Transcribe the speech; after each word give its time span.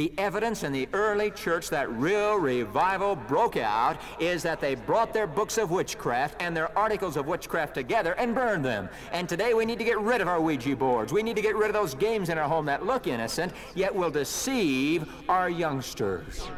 The 0.00 0.12
evidence 0.16 0.62
in 0.62 0.72
the 0.72 0.88
early 0.94 1.30
church 1.30 1.68
that 1.68 1.92
real 1.92 2.36
revival 2.36 3.14
broke 3.14 3.58
out 3.58 4.00
is 4.18 4.42
that 4.44 4.58
they 4.58 4.74
brought 4.74 5.12
their 5.12 5.26
books 5.26 5.58
of 5.58 5.70
witchcraft 5.70 6.40
and 6.40 6.56
their 6.56 6.74
articles 6.78 7.18
of 7.18 7.26
witchcraft 7.26 7.74
together 7.74 8.14
and 8.14 8.34
burned 8.34 8.64
them. 8.64 8.88
And 9.12 9.28
today 9.28 9.52
we 9.52 9.66
need 9.66 9.78
to 9.78 9.84
get 9.84 10.00
rid 10.00 10.22
of 10.22 10.26
our 10.28 10.40
Ouija 10.40 10.74
boards. 10.74 11.12
We 11.12 11.22
need 11.22 11.36
to 11.36 11.42
get 11.42 11.54
rid 11.54 11.66
of 11.66 11.74
those 11.74 11.94
games 11.94 12.30
in 12.30 12.38
our 12.38 12.48
home 12.48 12.64
that 12.64 12.86
look 12.86 13.08
innocent, 13.08 13.52
yet 13.74 13.94
will 13.94 14.10
deceive 14.10 15.06
our 15.28 15.50
youngsters. 15.50 16.48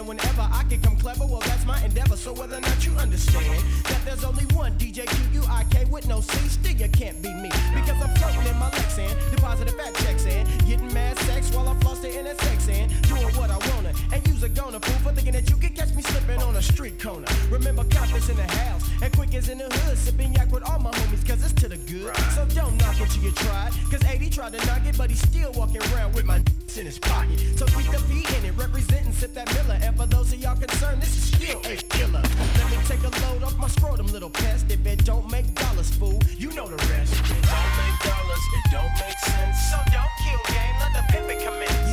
And 0.00 0.08
whenever 0.08 0.48
I 0.50 0.64
can 0.64 0.80
come 0.80 0.96
clever, 0.96 1.26
well 1.26 1.40
that's 1.40 1.66
my 1.66 1.78
endeavor. 1.84 2.09
So 2.20 2.34
whether 2.34 2.58
or 2.58 2.60
not 2.60 2.84
you 2.84 2.92
understand 2.98 3.64
that 3.84 4.04
there's 4.04 4.24
only 4.24 4.44
one 4.52 4.72
DJ 4.74 5.06
Q-U-I-K 5.08 5.86
with 5.86 6.06
no 6.06 6.20
C, 6.20 6.36
still 6.48 6.72
you 6.72 6.86
can't 6.90 7.16
be 7.22 7.32
me. 7.32 7.48
Because 7.74 7.96
I'm 7.96 8.14
floating 8.16 8.46
in 8.46 8.58
my 8.58 8.68
Lexan, 8.68 9.08
depositing 9.30 9.74
fat 9.74 9.94
checks 10.04 10.26
and 10.26 10.46
getting 10.66 10.92
mad 10.92 11.18
sex 11.20 11.50
while 11.50 11.66
I'm 11.66 11.80
flossing 11.80 12.14
in 12.14 12.26
that 12.26 12.38
sex 12.38 12.68
and 12.68 12.92
doing 13.08 13.34
what 13.36 13.50
I 13.50 13.56
wanna. 13.72 13.94
And 14.12 14.28
use 14.28 14.42
a 14.42 14.50
goner 14.50 14.80
fool 14.80 14.98
for 14.98 15.12
thinking 15.14 15.32
that 15.32 15.48
you 15.48 15.56
can 15.56 15.72
catch 15.72 15.94
me 15.94 16.02
slipping 16.02 16.42
on 16.42 16.56
a 16.56 16.62
street 16.62 17.02
corner. 17.02 17.26
Remember, 17.50 17.84
Compton's 17.84 18.28
in 18.28 18.36
the 18.36 18.42
house 18.42 18.86
and 19.00 19.10
Quik 19.14 19.34
as 19.34 19.48
in 19.48 19.56
the 19.56 19.64
hood, 19.64 19.96
sipping 19.96 20.34
yak 20.34 20.52
with 20.52 20.62
all 20.64 20.78
my 20.78 20.90
homies, 20.90 21.26
cause 21.26 21.42
it's 21.42 21.54
to 21.54 21.68
the 21.68 21.78
good. 21.78 22.14
So 22.36 22.44
don't 22.54 22.76
knock 22.76 22.96
till 22.96 23.22
you 23.22 23.32
try. 23.32 23.70
Cause 23.90 24.00
Eiht 24.00 24.30
tried 24.30 24.52
to 24.52 24.66
knock 24.66 24.84
it, 24.84 24.98
but 24.98 25.08
he's 25.08 25.22
still 25.22 25.52
walking 25.52 25.80
around 25.94 26.14
with 26.14 26.26
my 26.26 26.42
in 26.76 26.86
his 26.86 26.98
pocket. 26.98 27.40
So 27.56 27.66
keep 27.66 27.90
the 27.90 28.02
P 28.08 28.24
in 28.36 28.44
it, 28.44 28.56
representing 28.56 29.12
sip 29.12 29.34
that 29.34 29.52
Miller. 29.54 29.78
And 29.82 29.96
for 29.96 30.06
those 30.06 30.32
of 30.32 30.38
y'all 30.40 30.56
concerned, 30.56 31.02
this 31.02 31.16
is 31.16 31.24
still 31.24 31.60
a 31.64 31.76
killer. 31.76 32.09
Let 32.12 32.70
me 32.70 32.78
take 32.86 33.02
a 33.04 33.10
load 33.24 33.42
off 33.42 33.56
my 33.58 33.68
scrotum, 33.68 34.06
little 34.08 34.30
pest. 34.30 34.70
If 34.70 34.84
it 34.86 35.04
don't 35.04 35.30
make 35.30 35.54
dollars, 35.54 35.90
fool, 35.90 36.18
you 36.38 36.52
know 36.52 36.66
the 36.66 36.76
rest. 36.88 37.14
It 37.14 37.42
don't 37.42 37.72
make 37.80 37.98
dollars, 38.02 38.44
it 38.56 38.70
don't 38.70 38.94
make 38.94 39.18
sense. 39.18 39.56
So 39.70 39.76
don't 39.92 40.14
kill 40.24 40.40
game, 40.54 40.74
let 40.80 40.92
the 40.94 41.12
pimp 41.12 41.40
commence. 41.40 41.89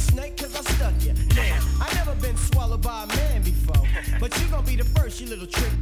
Snake 0.00 0.36
cause 0.36 0.54
I 0.56 0.62
stuck 0.72 0.94
you. 1.04 1.12
Damn, 1.28 1.62
I 1.80 1.92
never 1.94 2.14
been 2.16 2.36
swallowed 2.36 2.82
by 2.82 3.04
a 3.04 3.06
man 3.06 3.42
before. 3.42 3.86
but 4.20 4.38
you 4.40 4.48
gon' 4.48 4.64
be 4.64 4.76
the 4.76 4.84
first, 4.84 5.20
you 5.20 5.28
little 5.28 5.46
trick. 5.46 5.72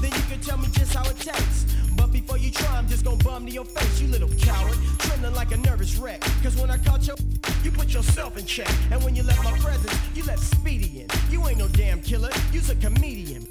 Then 0.00 0.10
you 0.12 0.22
can 0.28 0.40
tell 0.40 0.58
me 0.58 0.68
just 0.72 0.94
how 0.94 1.08
it 1.08 1.18
tastes. 1.18 1.74
But 1.96 2.12
before 2.12 2.38
you 2.38 2.50
try, 2.50 2.76
I'm 2.76 2.88
just 2.88 3.04
gon' 3.04 3.18
bum 3.18 3.46
to 3.46 3.52
your 3.52 3.64
face, 3.64 4.00
you 4.00 4.08
little 4.08 4.28
coward. 4.40 4.76
Trembling 4.98 5.34
like 5.34 5.52
a 5.52 5.56
nervous 5.58 5.96
wreck. 5.96 6.20
Cause 6.42 6.56
when 6.56 6.70
I 6.70 6.78
caught 6.78 7.06
you, 7.06 7.14
you 7.62 7.70
put 7.70 7.92
yourself 7.92 8.36
in 8.36 8.44
check. 8.44 8.70
And 8.90 9.02
when 9.04 9.14
you 9.14 9.22
left 9.22 9.42
my 9.44 9.56
presence, 9.58 9.94
you 10.14 10.24
left 10.24 10.42
Speedy 10.42 11.02
in. 11.02 11.08
You 11.30 11.46
ain't 11.48 11.58
no 11.58 11.68
damn 11.68 12.00
killer, 12.00 12.30
you's 12.52 12.70
a 12.70 12.76
comedian. 12.76 13.46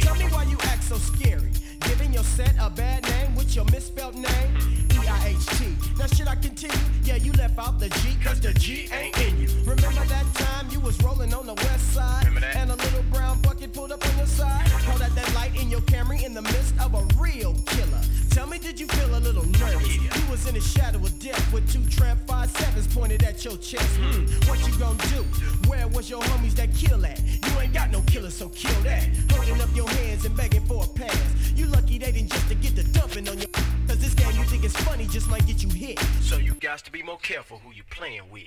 Tell 0.00 0.14
me 0.14 0.24
why 0.26 0.44
you 0.44 0.56
act 0.62 0.84
so 0.84 0.96
scary. 0.96 1.50
Giving 1.80 2.12
your 2.12 2.24
set 2.24 2.54
a 2.60 2.70
bad 2.70 3.02
name 3.10 3.34
with 3.34 3.54
your 3.56 3.64
misspelled 3.66 4.14
name? 4.14 4.89
E-I-H-T. 5.02 5.76
Now 5.98 6.06
should 6.06 6.28
I 6.28 6.34
continue? 6.36 6.76
Yeah, 7.04 7.16
you 7.16 7.32
left 7.32 7.58
out 7.58 7.78
the 7.78 7.88
G, 7.88 8.16
cause 8.22 8.40
the 8.40 8.52
G 8.54 8.88
ain't 8.92 9.18
in 9.20 9.40
you. 9.40 9.48
Remember 9.64 10.04
that 10.04 10.26
time 10.34 10.66
you 10.70 10.80
was 10.80 11.00
rolling 11.02 11.32
on 11.34 11.46
the 11.46 11.54
west 11.54 11.92
side? 11.92 12.26
And 12.54 12.70
a 12.70 12.76
little 12.76 13.02
brown 13.10 13.40
bucket 13.42 13.72
pulled 13.72 13.92
up 13.92 14.06
on 14.06 14.16
your 14.16 14.26
side? 14.26 14.66
Called 14.86 15.02
out 15.02 15.14
that 15.14 15.34
light 15.34 15.60
in 15.60 15.70
your 15.70 15.80
Camry 15.82 16.24
in 16.24 16.34
the 16.34 16.42
midst 16.42 16.74
of 16.80 16.94
a 16.94 17.02
real 17.20 17.54
killer. 17.66 18.00
Tell 18.30 18.46
me, 18.46 18.58
did 18.58 18.78
you 18.78 18.86
feel 18.86 19.16
a 19.16 19.20
little 19.20 19.44
nervous? 19.44 19.96
Yeah. 19.96 20.16
You 20.16 20.30
was 20.30 20.46
in 20.46 20.54
the 20.54 20.60
shadow 20.60 20.98
of 20.98 21.18
death 21.18 21.52
with 21.52 21.70
two 21.70 21.84
tramp 21.90 22.20
five 22.26 22.50
sevens 22.50 22.86
pointed 22.86 23.22
at 23.24 23.44
your 23.44 23.56
chest. 23.56 23.96
Hmm, 23.96 24.24
what 24.48 24.58
you 24.66 24.78
gonna 24.78 25.02
do? 25.08 25.24
Where 25.68 25.88
was 25.88 26.08
your 26.08 26.22
homies 26.22 26.54
that 26.54 26.72
kill 26.74 27.04
at? 27.04 27.20
You 27.20 27.60
ain't 27.60 27.72
got 27.72 27.90
no 27.90 28.02
killer, 28.02 28.30
so 28.30 28.48
kill 28.50 28.80
that. 28.82 29.08
Holding 29.32 29.60
up 29.60 29.68
your 29.74 29.88
hands 29.90 30.24
and 30.24 30.36
begging 30.36 30.64
for 30.66 30.84
a 30.84 30.88
pass. 30.88 31.52
You 31.56 31.66
lucky 31.66 31.98
they 31.98 32.12
didn't 32.12 32.30
just 32.30 32.48
to 32.48 32.54
get 32.54 32.76
the 32.76 32.84
dumping 32.84 33.28
on 33.28 33.38
your. 33.38 33.48
Cause 33.90 33.98
this 33.98 34.14
game 34.14 34.36
you 34.36 34.44
think 34.44 34.62
is 34.62 34.76
funny 34.76 35.04
just 35.08 35.28
might 35.28 35.44
get 35.48 35.64
you 35.64 35.68
hit. 35.68 35.98
So 36.20 36.36
you 36.36 36.54
got 36.54 36.78
to 36.78 36.92
be 36.92 37.02
more 37.02 37.18
careful 37.18 37.58
who 37.58 37.72
you 37.72 37.82
playing 37.90 38.22
with. 38.30 38.44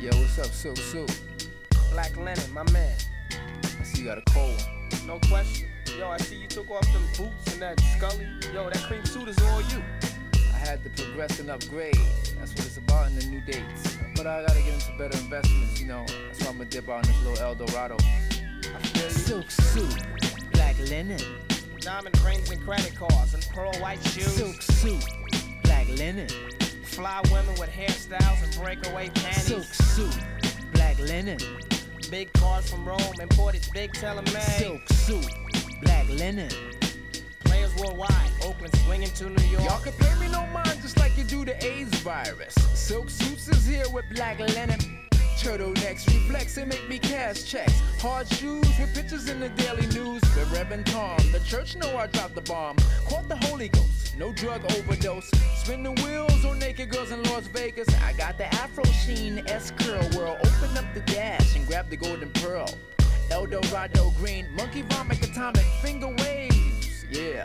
Yo, 0.00 0.10
what's 0.18 0.36
up, 0.36 0.46
Silk 0.46 0.78
Suit? 0.78 1.22
Black 1.92 2.16
Linen, 2.16 2.52
my 2.52 2.68
man. 2.72 2.96
I 3.78 3.84
see 3.84 4.00
you 4.00 4.08
got 4.08 4.18
a 4.18 4.22
cold 4.32 4.56
one. 4.90 5.06
No 5.06 5.20
question. 5.28 5.68
Yo, 5.96 6.08
I 6.08 6.16
see 6.16 6.34
you 6.34 6.48
took 6.48 6.68
off 6.72 6.92
them 6.92 7.04
boots 7.16 7.52
and 7.52 7.62
that 7.62 7.78
Scully. 7.96 8.26
Yo, 8.52 8.68
that 8.68 8.82
cream 8.88 9.04
suit 9.04 9.28
is 9.28 9.38
all 9.42 9.60
you. 9.60 9.80
I 10.34 10.58
had 10.58 10.82
to 10.82 10.90
progress 10.90 11.38
and 11.38 11.48
upgrade. 11.48 11.94
That's 12.40 12.50
what 12.50 12.66
it's 12.66 12.78
about 12.78 13.12
in 13.12 13.16
the 13.16 13.26
new 13.26 13.40
dates. 13.42 13.96
But 14.16 14.26
I 14.26 14.44
gotta 14.44 14.60
get 14.60 14.74
into 14.74 14.90
better 14.98 15.16
investments, 15.18 15.80
you 15.80 15.86
know. 15.86 16.04
That's 16.26 16.42
why 16.42 16.50
I'm 16.50 16.58
gonna 16.58 16.68
dip 16.68 16.88
out 16.88 17.06
in 17.06 17.12
this 17.12 17.24
little 17.24 17.44
El 17.44 17.54
Dorado. 17.54 17.96
I 18.00 18.82
feel 18.88 19.04
you. 19.04 19.10
Silk 19.10 19.50
suit, 19.52 20.02
black 20.50 20.76
linen. 20.80 21.20
Diamond 21.80 22.20
rings 22.20 22.50
and 22.50 22.62
credit 22.62 22.94
cards 22.94 23.32
and 23.32 23.46
pearl 23.54 23.72
white 23.80 24.02
shoes. 24.08 24.34
Silk 24.34 24.60
suit, 24.60 25.04
black 25.62 25.88
linen. 25.88 26.28
Fly 26.84 27.22
women 27.32 27.54
with 27.58 27.70
hairstyles 27.70 28.42
and 28.42 28.54
breakaway 28.62 29.08
panties. 29.08 29.44
Silk 29.44 29.64
suit, 29.64 30.18
black 30.74 30.98
linen. 30.98 31.38
Big 32.10 32.30
cars 32.34 32.68
from 32.68 32.86
Rome, 32.86 33.14
imported 33.20 33.66
big 33.72 33.92
telemed. 33.92 34.28
Silk 34.58 34.86
suit, 34.90 35.26
black 35.82 36.06
linen. 36.10 36.50
Players 37.44 37.74
worldwide, 37.76 38.30
Oakland 38.44 38.76
swinging 38.84 39.10
to 39.12 39.30
New 39.30 39.46
York. 39.46 39.64
Y'all 39.64 39.80
can 39.80 39.92
pay 39.94 40.20
me 40.20 40.30
no 40.30 40.44
mind 40.48 40.82
just 40.82 40.98
like 40.98 41.16
you 41.16 41.24
do 41.24 41.46
the 41.46 41.64
AIDS 41.64 41.98
virus. 42.00 42.54
Silk 42.74 43.08
suits 43.08 43.48
is 43.48 43.66
here 43.66 43.88
with 43.88 44.04
black 44.14 44.38
linen. 44.38 44.78
Turtlenecks 45.40 46.06
reflex 46.06 46.58
and 46.58 46.68
make 46.68 46.86
me 46.86 46.98
cash 46.98 47.44
checks. 47.44 47.80
Hard 47.98 48.28
shoes 48.28 48.68
with 48.78 48.94
pictures 48.94 49.30
in 49.30 49.40
the 49.40 49.48
daily 49.48 49.86
news. 49.86 50.20
The 50.34 50.46
Reverend 50.52 50.84
Tom, 50.84 51.16
the 51.32 51.40
church 51.40 51.76
know 51.76 51.96
I 51.96 52.08
dropped 52.08 52.34
the 52.34 52.42
bomb. 52.42 52.76
Caught 53.08 53.28
the 53.30 53.36
Holy 53.36 53.70
Ghost, 53.70 54.18
no 54.18 54.32
drug 54.34 54.62
overdose. 54.70 55.30
Spin 55.56 55.82
the 55.82 55.92
wheels 56.02 56.44
on 56.44 56.58
naked 56.58 56.90
girls 56.90 57.10
in 57.10 57.22
Las 57.22 57.46
Vegas. 57.46 57.88
I 58.02 58.12
got 58.12 58.36
the 58.36 58.52
Afro 58.54 58.84
Sheen 58.84 59.42
S 59.48 59.70
curl 59.70 60.06
world. 60.14 60.36
Open 60.40 60.76
up 60.76 60.92
the 60.92 61.00
dash 61.06 61.56
and 61.56 61.66
grab 61.66 61.88
the 61.88 61.96
golden 61.96 62.30
pearl. 62.32 62.68
El 63.30 63.46
Dorado 63.46 64.10
green, 64.18 64.46
monkey 64.54 64.82
vomit 64.82 65.24
atomic 65.26 65.64
finger 65.80 66.08
waves. 66.18 67.06
Yeah, 67.10 67.44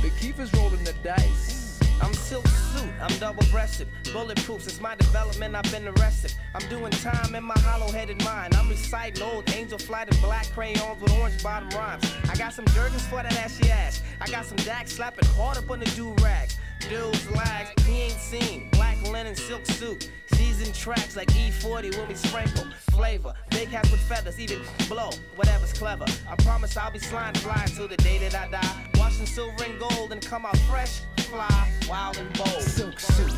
the 0.00 0.10
is 0.40 0.54
rolling 0.54 0.84
the 0.84 0.94
dice. 1.04 1.59
I'm 2.00 2.14
silk 2.14 2.46
suit, 2.48 2.90
I'm 3.00 3.16
double 3.18 3.44
breasted. 3.50 3.88
Bulletproof, 4.12 4.62
since 4.62 4.80
my 4.80 4.94
development, 4.96 5.54
I've 5.54 5.70
been 5.70 5.86
arrested. 5.88 6.34
I'm 6.54 6.66
doing 6.68 6.90
time 6.92 7.34
in 7.34 7.44
my 7.44 7.58
hollow 7.60 7.90
headed 7.90 8.22
mind. 8.24 8.54
I'm 8.54 8.68
reciting 8.68 9.22
old 9.22 9.48
angel 9.50 9.78
flight 9.78 10.08
and 10.10 10.20
black 10.22 10.46
crayons 10.52 11.00
with 11.00 11.12
orange 11.12 11.42
bottom 11.42 11.68
rhymes. 11.70 12.04
I 12.28 12.34
got 12.36 12.52
some 12.52 12.64
Jergens 12.66 13.06
for 13.06 13.22
that 13.22 13.36
ashy 13.36 13.70
ash. 13.70 14.00
I 14.20 14.26
got 14.28 14.46
some 14.46 14.56
Dax 14.58 14.92
slapping 14.92 15.28
hard 15.36 15.58
up 15.58 15.70
on 15.70 15.80
the 15.80 15.86
do 15.86 16.12
rags. 16.22 16.58
Dudes 16.88 17.30
lags, 17.30 17.70
he 17.84 18.02
ain't 18.02 18.12
seen. 18.12 18.68
Black 18.70 19.00
linen 19.02 19.36
silk 19.36 19.64
suit. 19.66 20.10
Seasoned 20.34 20.74
tracks 20.74 21.16
like 21.16 21.28
E40 21.28 21.96
when 21.96 22.08
we 22.08 22.14
sprinkle 22.14 22.64
flavor. 22.90 23.34
Big 23.50 23.68
hats 23.68 23.90
with 23.90 24.00
feathers, 24.00 24.40
even 24.40 24.60
blow, 24.88 25.10
whatever's 25.36 25.72
clever. 25.72 26.06
I 26.28 26.36
promise 26.36 26.76
I'll 26.76 26.90
be 26.90 26.98
sliding 26.98 27.40
fly 27.40 27.64
till 27.74 27.88
the 27.88 27.96
day 27.98 28.18
that 28.18 28.34
I 28.34 28.48
die. 28.50 28.90
Washing 28.98 29.26
silver 29.26 29.64
and 29.64 29.78
gold 29.78 30.12
and 30.12 30.24
come 30.24 30.46
out 30.46 30.56
fresh, 30.70 31.02
fly, 31.30 31.70
wild 31.88 32.18
and 32.18 32.32
bold. 32.36 32.60
Silk 32.60 32.98
suit, 32.98 33.32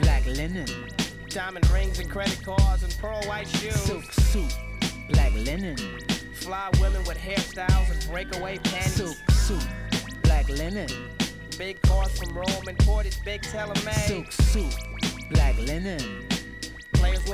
black 0.00 0.24
linen. 0.26 0.66
Diamond 1.28 1.68
rings 1.70 1.98
and 1.98 2.10
credit 2.10 2.42
cards 2.42 2.82
and 2.82 2.96
pearl 2.98 3.22
white 3.24 3.46
shoes. 3.46 3.74
Silk 3.74 4.10
suit, 4.12 4.56
black 5.10 5.32
linen. 5.34 5.76
Fly 6.32 6.70
women 6.80 7.04
with 7.04 7.18
hairstyles 7.18 7.90
and 7.90 8.10
breakaway 8.10 8.56
panties. 8.58 8.94
Silk 8.94 9.16
suit, 9.30 9.68
black 10.22 10.48
linen. 10.48 10.88
Big 11.58 11.80
cars 11.82 12.18
from 12.18 12.34
Rome 12.34 12.68
imported 12.68 13.14
big 13.24 13.42
tailor-made. 13.42 13.94
Silk 13.94 14.32
suit, 14.32 14.74
black 15.30 15.58
linen. 15.58 16.00
Players 16.98 17.28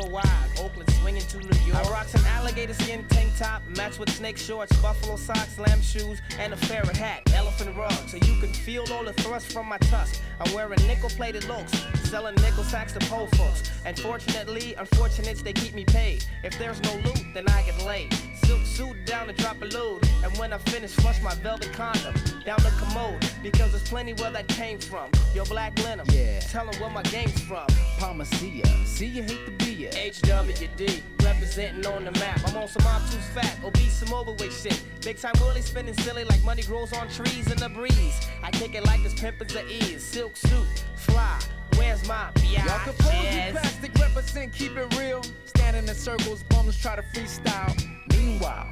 Oakland 0.60 0.90
swinging 1.00 1.22
to 1.22 1.38
New 1.38 1.60
York. 1.66 1.86
I 1.86 1.90
rock 1.90 2.06
some 2.08 2.24
alligator 2.26 2.74
skin 2.74 3.04
tank 3.08 3.32
top, 3.36 3.62
match 3.76 3.98
with 3.98 4.10
snake 4.10 4.38
shorts, 4.38 4.74
buffalo 4.80 5.16
socks, 5.16 5.58
lamb 5.58 5.80
shoes, 5.80 6.20
and 6.38 6.52
a 6.52 6.56
ferret 6.56 6.96
hat, 6.96 7.22
elephant 7.34 7.76
rug, 7.76 7.92
so 8.08 8.16
you 8.16 8.40
can 8.40 8.52
feel 8.52 8.84
all 8.92 9.04
the 9.04 9.12
thrust 9.14 9.52
from 9.52 9.66
my 9.66 9.78
tusk. 9.78 10.22
I'm 10.40 10.52
wearing 10.54 10.80
nickel-plated 10.86 11.44
looks, 11.44 11.72
selling 12.04 12.34
nickel 12.36 12.64
sacks 12.64 12.92
to 12.92 13.00
po 13.06 13.26
folks. 13.36 13.70
And 13.84 13.98
fortunately, 13.98 14.74
unfortunates 14.76 15.42
they 15.42 15.52
keep 15.52 15.74
me 15.74 15.84
paid. 15.84 16.24
If 16.42 16.58
there's 16.58 16.82
no 16.82 16.94
loot, 16.96 17.24
then 17.34 17.48
I 17.48 17.62
get 17.62 17.84
laid. 17.84 18.14
Silk 18.46 18.64
suit 18.64 19.04
down 19.06 19.26
to 19.28 19.32
drop 19.32 19.60
a 19.62 19.66
load, 19.66 20.06
and 20.22 20.36
when 20.38 20.52
I 20.52 20.58
finish, 20.58 20.92
flush 20.92 21.20
my 21.22 21.34
velvet 21.36 21.72
condom 21.72 22.14
down 22.44 22.58
the 22.62 22.72
commode 22.78 23.24
because 23.42 23.70
there's 23.70 23.88
plenty 23.88 24.12
where 24.14 24.30
that 24.30 24.48
came 24.48 24.78
from. 24.78 25.10
Your 25.34 25.46
black 25.46 25.78
linen, 25.78 26.06
Yeah. 26.10 26.40
Tell 26.40 26.68
'em 26.68 26.78
where 26.80 26.90
my 26.90 27.02
game's 27.04 27.40
from. 27.42 27.66
Palmacia, 27.98 28.66
see 28.86 29.06
you 29.06 29.22
hate 29.22 29.44
to 29.46 29.52
be 29.64 29.72
ya. 29.72 29.90
HWD, 29.94 31.02
representing 31.22 31.86
on 31.86 32.04
the 32.04 32.12
map. 32.12 32.40
I'm 32.46 32.56
on 32.56 32.68
some 32.68 32.86
obtuse 32.86 33.24
fat, 33.34 33.56
obese, 33.64 33.94
some 33.94 34.12
overweight 34.12 34.52
shit. 34.52 34.80
Big 35.00 35.18
time 35.18 35.34
Willie 35.40 35.62
spinning 35.62 35.94
silly 35.94 36.24
like 36.24 36.42
money 36.44 36.62
grows 36.62 36.92
on 36.92 37.08
trees 37.08 37.50
in 37.50 37.58
the 37.58 37.68
breeze. 37.68 38.20
I 38.42 38.50
kick 38.50 38.74
it 38.74 38.84
like 38.84 39.00
it's 39.04 39.14
pimpins 39.14 39.54
of 39.54 39.68
ease. 39.70 40.02
Silk 40.02 40.36
suit, 40.36 40.66
fly. 40.96 41.38
Where's 41.76 42.06
my 42.06 42.30
Y'all 42.50 42.78
compose 42.84 43.50
plastic, 43.50 43.94
represent, 43.98 44.52
keep 44.52 44.76
it 44.76 44.96
real. 44.98 45.22
Standing 45.46 45.88
in 45.88 45.94
circles, 45.94 46.42
bums 46.44 46.80
try 46.80 46.96
to 46.96 47.02
freestyle. 47.02 47.74
Meanwhile, 48.12 48.68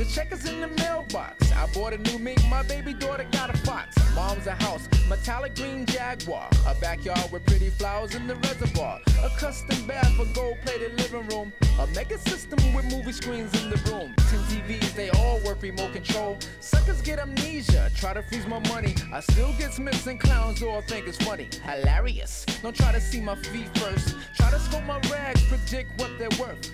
the 0.00 0.06
check 0.06 0.32
is 0.32 0.46
in 0.46 0.62
the 0.62 0.68
mailbox. 0.82 1.52
I 1.52 1.66
bought 1.74 1.92
a 1.92 1.98
new 1.98 2.18
mink, 2.18 2.40
my 2.48 2.62
baby 2.62 2.94
daughter 2.94 3.26
got 3.32 3.54
a 3.54 3.58
fox. 3.58 3.94
Mom's 4.14 4.46
a 4.46 4.54
house, 4.54 4.88
metallic 5.10 5.54
green 5.54 5.84
Jaguar. 5.84 6.48
A 6.66 6.74
backyard 6.76 7.30
with 7.30 7.44
pretty 7.44 7.68
flowers 7.68 8.14
in 8.14 8.26
the 8.26 8.34
reservoir. 8.36 8.98
A 9.22 9.28
custom 9.38 9.86
bath, 9.86 10.18
a 10.18 10.24
gold 10.32 10.56
plated 10.64 10.98
living 10.98 11.28
room. 11.28 11.52
A 11.78 11.86
mega 11.88 12.16
system 12.16 12.58
with 12.72 12.86
movie 12.86 13.12
screens 13.12 13.52
in 13.62 13.68
the 13.68 13.76
room. 13.90 14.14
Ten 14.30 14.40
TVs, 14.48 14.94
they 14.94 15.10
all 15.10 15.38
work 15.40 15.60
remote 15.60 15.92
control. 15.92 16.38
Suckers 16.60 17.02
get 17.02 17.18
amnesia, 17.18 17.90
try 17.94 18.14
to 18.14 18.22
freeze 18.22 18.46
my 18.46 18.60
money. 18.70 18.94
I 19.12 19.20
still 19.20 19.52
get 19.58 19.74
smiths 19.74 20.06
and 20.06 20.18
clowns, 20.18 20.62
all 20.62 20.80
think 20.80 21.08
it's 21.08 21.18
funny. 21.18 21.50
Hilarious. 21.64 22.46
Don't 22.62 22.74
try 22.74 22.92
to 22.92 23.00
see 23.02 23.20
my 23.20 23.34
feet 23.34 23.68
first. 23.78 24.16
Try 24.34 24.50
to 24.50 24.58
scope 24.60 24.84
my 24.84 24.98
rags, 25.10 25.44
predict 25.44 26.00
what 26.00 26.10
they're 26.18 26.38
worth. 26.40 26.72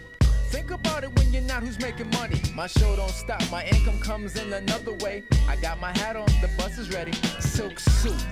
Think 0.56 0.70
about 0.70 1.04
it 1.04 1.14
when 1.18 1.30
you're 1.34 1.42
not 1.42 1.62
who's 1.62 1.78
making 1.78 2.08
money. 2.12 2.40
My 2.54 2.66
show 2.66 2.96
don't 2.96 3.10
stop, 3.10 3.42
my 3.50 3.62
income 3.66 4.00
comes 4.00 4.36
in 4.36 4.50
another 4.50 4.94
way. 4.94 5.22
I 5.46 5.56
got 5.56 5.78
my 5.80 5.92
hat 5.98 6.16
on, 6.16 6.24
the 6.40 6.48
bus 6.56 6.78
is 6.78 6.88
ready. 6.94 7.12
Silk 7.40 7.78
suit, 7.78 8.24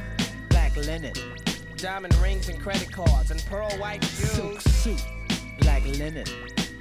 black 0.48 0.74
linen. 0.74 1.12
Diamond 1.76 2.14
rings 2.14 2.48
and 2.48 2.58
credit 2.58 2.90
cards 2.90 3.30
and 3.30 3.44
pearl 3.44 3.70
white 3.72 4.02
shoes. 4.04 4.30
Silk 4.30 4.60
suit, 4.62 5.04
black 5.60 5.84
linen. 5.84 6.24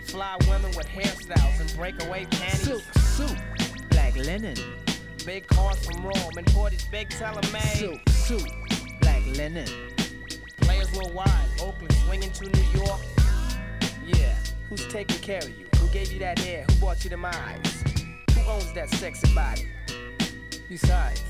Fly 0.05 0.37
women 0.47 0.71
with 0.77 0.87
hairstyles 0.87 1.59
and 1.59 1.75
breakaway 1.75 2.23
panties. 2.23 2.61
Silk 2.61 2.83
suit, 2.99 3.37
black 3.89 4.15
linen. 4.15 4.55
Big 5.25 5.45
cars 5.47 5.85
from 5.85 6.05
Rome, 6.05 6.37
and 6.37 6.47
imported 6.47 6.81
big 6.89 7.09
tailor-made. 7.09 7.63
Silk 7.63 7.99
suit, 8.11 8.49
black 9.01 9.25
linen. 9.25 9.67
Players 10.61 10.89
worldwide, 10.93 11.49
Oakland 11.59 11.93
swinging 12.05 12.31
to 12.31 12.45
New 12.45 12.79
York. 12.79 13.01
Yeah, 14.05 14.35
who's 14.75 14.87
taking 14.87 15.19
care 15.19 15.37
of 15.37 15.49
you? 15.59 15.67
Who 15.77 15.87
gave 15.89 16.11
you 16.11 16.19
that 16.19 16.39
hair? 16.39 16.65
Who 16.67 16.75
bought 16.77 17.03
you 17.03 17.09
the 17.11 17.17
eyes? 17.27 17.83
Who 18.33 18.41
owns 18.49 18.73
that 18.73 18.89
sexy 18.89 19.33
body? 19.35 19.67
Besides, 20.67 21.21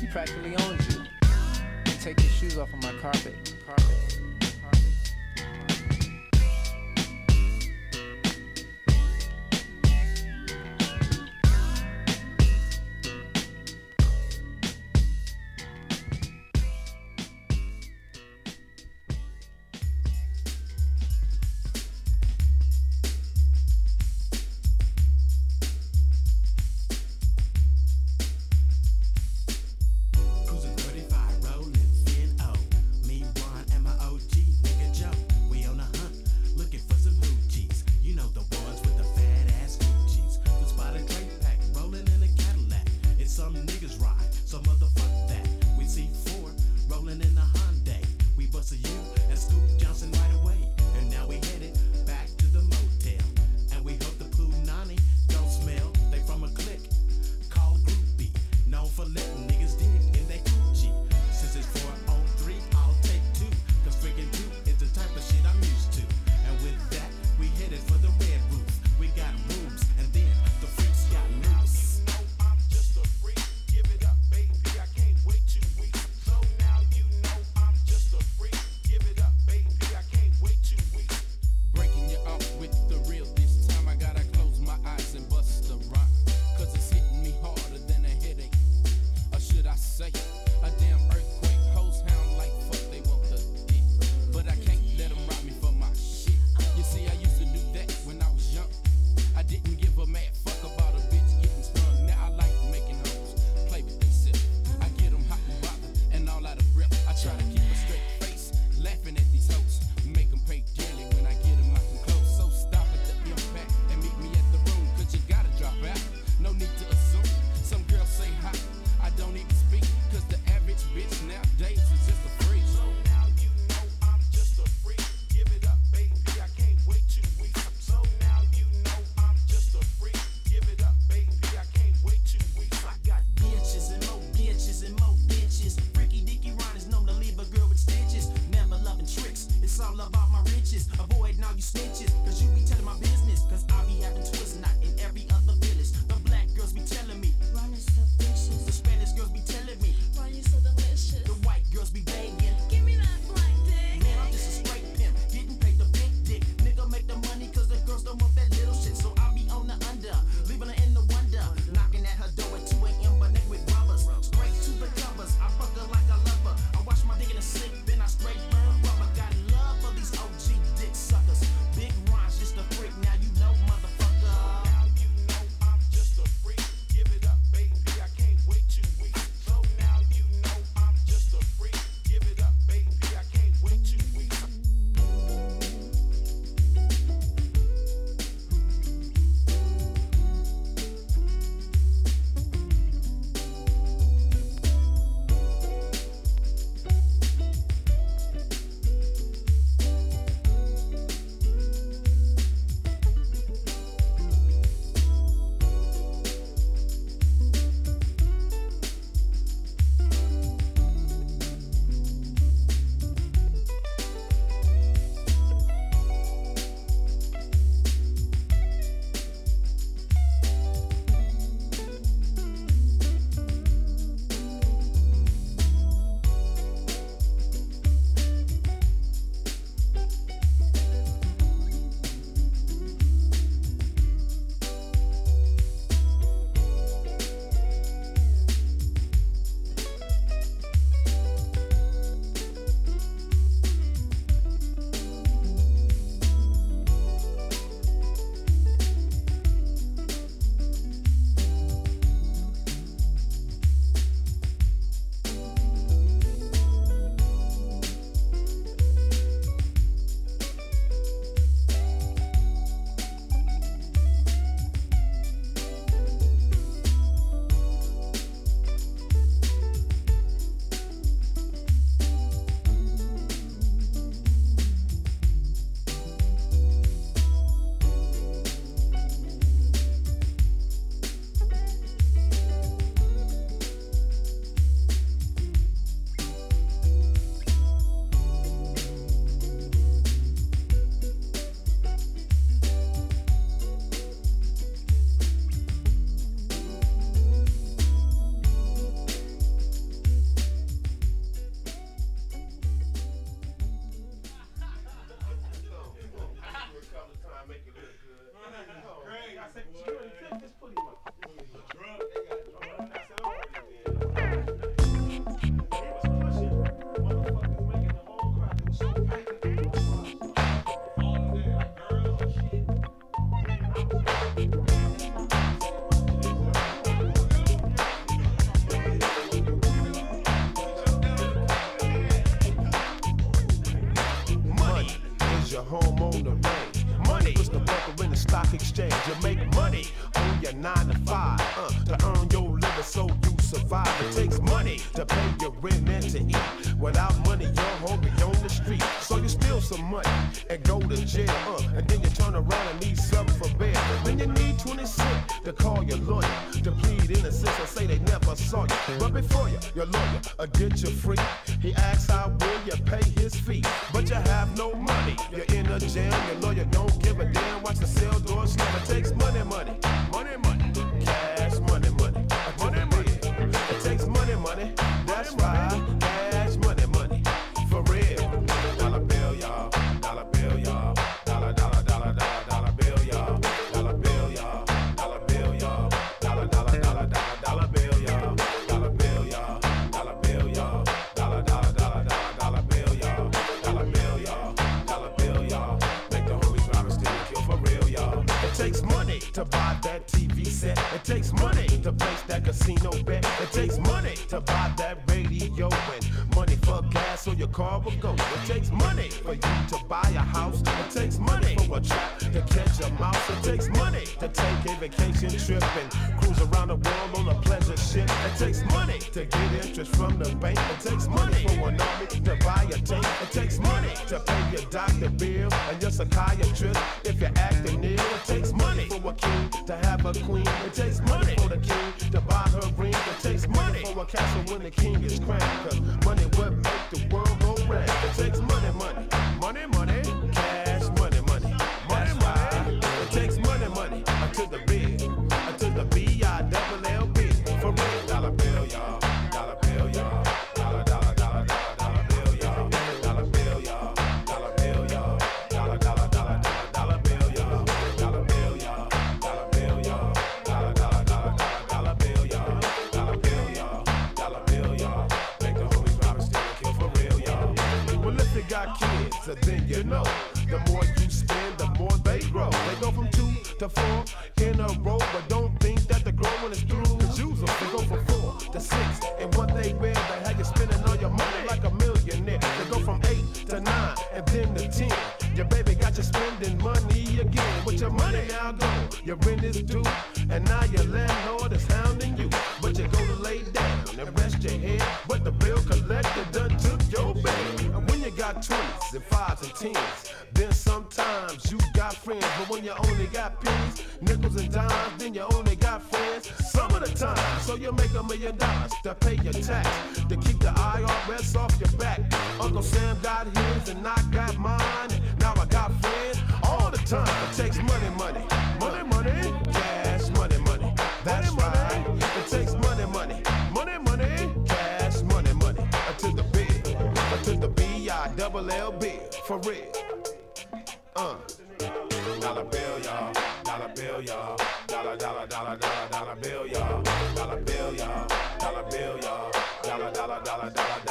he 0.00 0.06
practically 0.06 0.56
owns 0.56 0.94
you. 0.94 1.02
Take 2.00 2.18
your 2.22 2.30
shoes 2.30 2.56
off 2.56 2.72
of 2.72 2.82
my. 2.82 2.92
Carpet. 3.02 3.54
Carpet. 3.66 4.25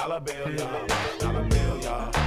Dollar, 0.07 0.19
bill, 0.19 0.51
y'all. 0.53 0.87
Dollar 1.19 1.43
bill, 1.49 1.79
y'all. 1.81 2.24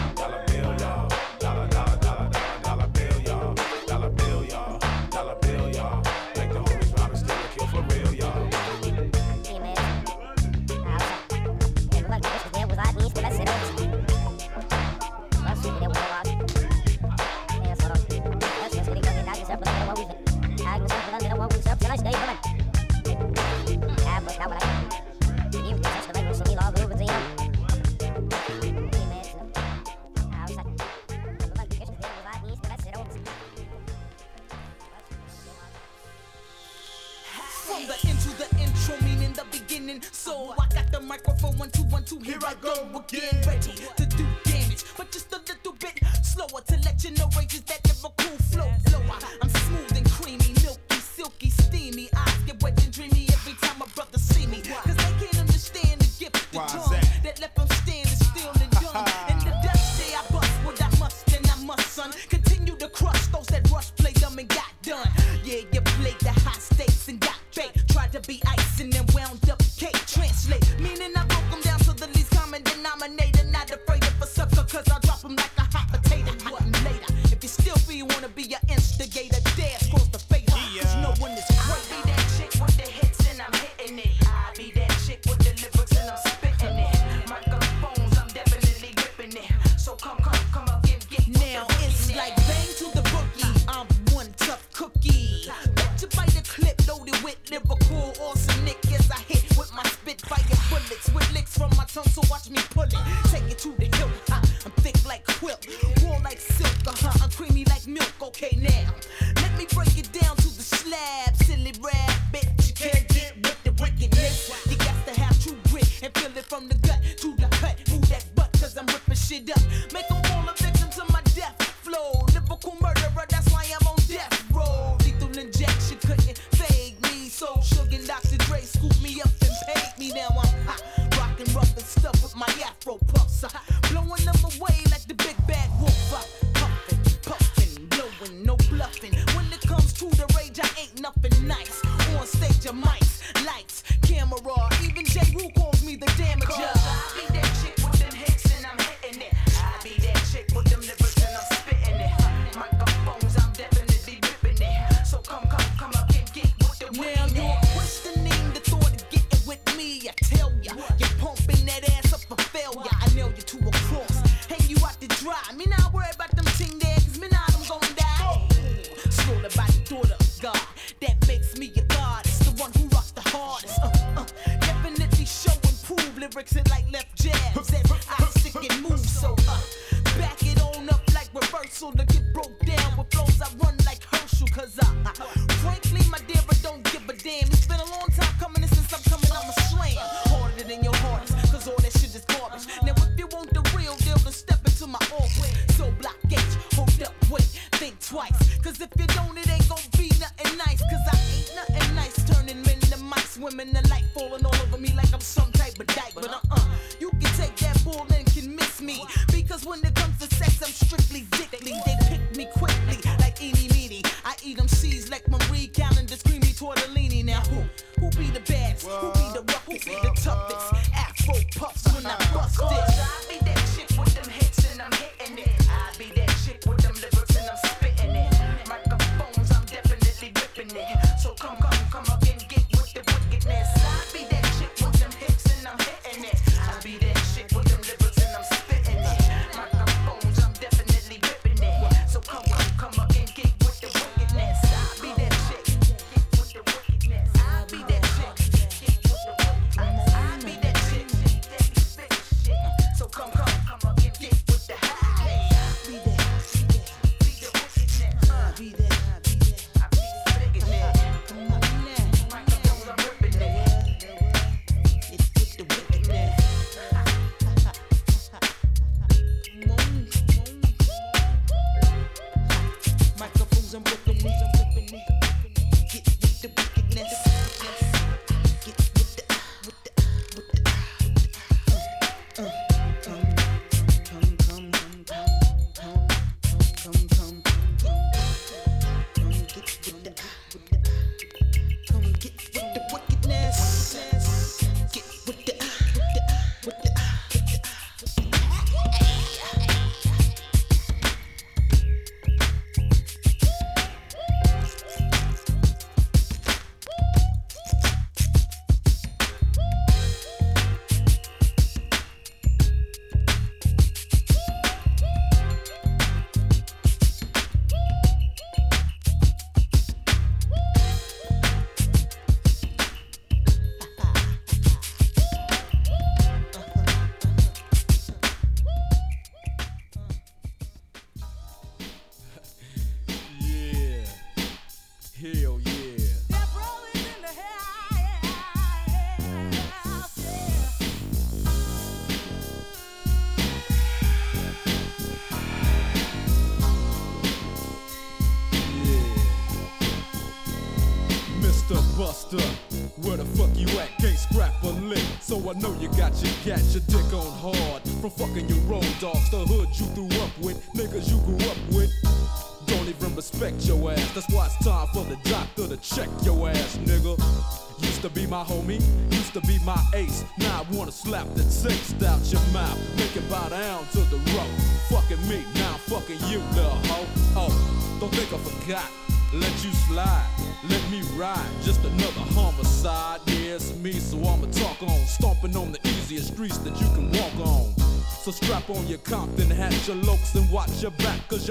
You 356.20 356.32
catch 356.42 356.74
it. 356.74 356.87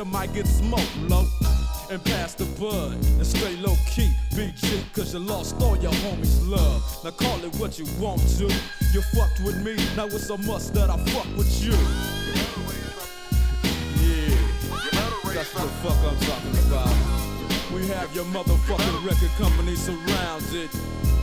might 0.08 0.34
get 0.34 0.48
smoked, 0.48 0.98
low. 1.08 1.26
And 1.90 2.04
pass 2.04 2.34
the 2.34 2.44
bud 2.60 2.94
and 2.94 3.26
stay 3.26 3.56
low 3.58 3.76
key, 3.88 4.12
be 4.36 4.52
cheap, 4.58 4.84
cause 4.94 5.14
you 5.14 5.20
lost 5.20 5.56
all 5.62 5.78
your 5.78 5.94
homies' 6.04 6.46
love. 6.46 6.84
Now 7.02 7.12
call 7.12 7.42
it 7.46 7.56
what 7.56 7.80
you 7.80 7.86
want 7.98 8.20
to. 8.40 8.44
You 8.92 9.02
fucked 9.16 9.40
with 9.46 9.64
me, 9.64 9.78
now 9.96 10.08
it's 10.08 10.30
a 10.30 10.38
must 10.40 10.74
that 10.74 10.90
I 10.90 10.98
fuck 10.98 11.28
with 11.38 11.64
you. 11.64 11.72
Yeah, 14.04 14.36
that's 15.34 15.54
what 15.56 15.64
the 15.64 15.70
fuck 15.80 15.98
I'm 16.04 16.18
talking 16.28 16.58
about. 16.68 16.92
We 17.74 17.88
have 17.88 18.14
your 18.14 18.26
motherfucking 18.26 19.06
record 19.06 19.32
company 19.38 19.76
surrounded. 19.76 20.70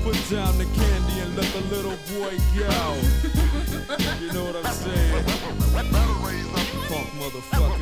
Put 0.02 0.16
down 0.30 0.56
the 0.56 0.64
candy 0.64 1.20
and 1.20 1.36
let 1.36 1.52
the 1.52 1.60
little 1.74 1.98
boy 2.12 2.38
go. 2.56 2.96
You 4.20 4.32
know 4.32 4.44
what 4.44 4.56
I'm 4.56 4.72
saying? 4.72 5.24
Fuck 6.88 7.08
motherfucker. 7.20 7.73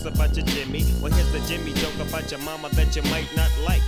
Jokes 0.00 0.18
about 0.18 0.36
your 0.36 0.46
Jimmy. 0.46 0.84
Well, 1.00 1.12
here's 1.12 1.30
the 1.32 1.40
Jimmy 1.48 1.72
joke 1.74 1.98
about 2.00 2.30
your 2.30 2.40
mama 2.40 2.68
that 2.70 2.94
you 2.96 3.02
might 3.02 3.28
not 3.36 3.50
like. 3.64 3.79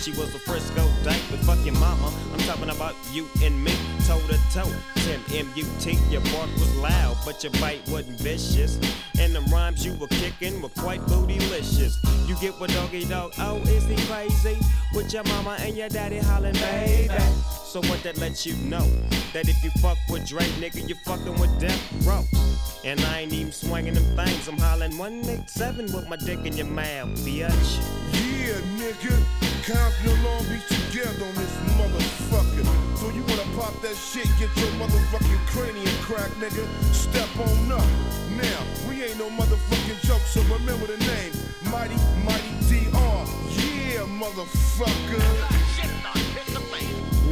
She 0.00 0.12
was 0.12 0.32
a 0.34 0.38
Frisco 0.38 0.88
dyke, 1.02 1.20
but 1.30 1.40
fuck 1.40 1.64
your 1.64 1.74
mama. 1.74 2.12
I'm 2.32 2.38
talking 2.40 2.70
about 2.70 2.94
you 3.12 3.26
and 3.42 3.62
me, 3.62 3.72
toe 4.06 4.20
to 4.28 4.38
toe. 4.52 4.72
Tim 4.96 5.20
M-U-T, 5.34 5.98
your 6.10 6.20
bark 6.32 6.48
was 6.54 6.74
loud, 6.76 7.16
but 7.24 7.42
your 7.42 7.52
bite 7.60 7.86
wasn't 7.88 8.18
vicious. 8.20 8.78
And 9.18 9.34
the 9.34 9.40
rhymes 9.52 9.84
you 9.84 9.94
were 9.94 10.06
kicking 10.06 10.62
were 10.62 10.68
quite 10.68 11.00
bootylicious. 11.02 11.96
You 12.28 12.36
get 12.36 12.58
what 12.60 12.70
Doggy 12.70 13.06
Dogg, 13.06 13.32
oh, 13.38 13.58
is 13.62 13.84
he 13.86 13.96
crazy? 14.06 14.58
With 14.94 15.12
your 15.12 15.24
mama 15.24 15.56
and 15.60 15.76
your 15.76 15.88
daddy 15.88 16.18
hollering, 16.18 16.54
baby. 16.54 17.14
So 17.64 17.80
what 17.82 18.02
that 18.04 18.18
lets 18.18 18.46
you 18.46 18.54
know? 18.68 18.86
That 19.32 19.48
if 19.48 19.62
you 19.64 19.70
fuck 19.82 19.98
with 20.08 20.26
Dre, 20.26 20.44
nigga, 20.60 20.88
you 20.88 20.94
fucking 21.04 21.38
with 21.40 21.58
Death 21.58 22.06
Row. 22.06 22.24
And 22.84 23.00
I 23.00 23.20
ain't 23.20 23.32
even 23.32 23.52
swinging 23.52 23.94
them 23.94 24.04
things. 24.16 24.46
I'm 24.46 24.58
hollering 24.58 24.96
187 24.96 25.92
with 25.92 26.08
my 26.08 26.16
dick 26.16 26.46
in 26.46 26.56
your 26.56 26.66
mouth, 26.66 27.08
bitch. 27.18 27.80
Yeah, 28.12 28.60
nigga. 28.78 29.37
Long 29.68 30.44
Beach 30.48 30.66
together 30.66 31.26
on 31.26 31.34
this 31.34 31.54
motherfucker. 31.76 32.96
So 32.96 33.10
you 33.10 33.22
wanna 33.24 33.44
pop 33.54 33.78
that 33.82 33.96
shit, 33.96 34.26
get 34.38 34.48
your 34.56 34.70
motherfucking 34.80 35.46
cranium 35.48 35.94
crack, 36.00 36.30
nigga. 36.40 36.66
Step 36.94 37.28
on 37.38 37.72
up. 37.72 37.84
Now, 38.30 38.88
we 38.88 39.04
ain't 39.04 39.18
no 39.18 39.28
motherfucking 39.28 40.00
joke, 40.06 40.22
so 40.22 40.40
remember 40.44 40.86
the 40.86 40.96
name. 40.96 41.32
Mighty, 41.70 41.96
Mighty 42.24 42.48
DR. 42.66 43.26
Yeah, 43.58 44.06
motherfucker. 44.06 45.67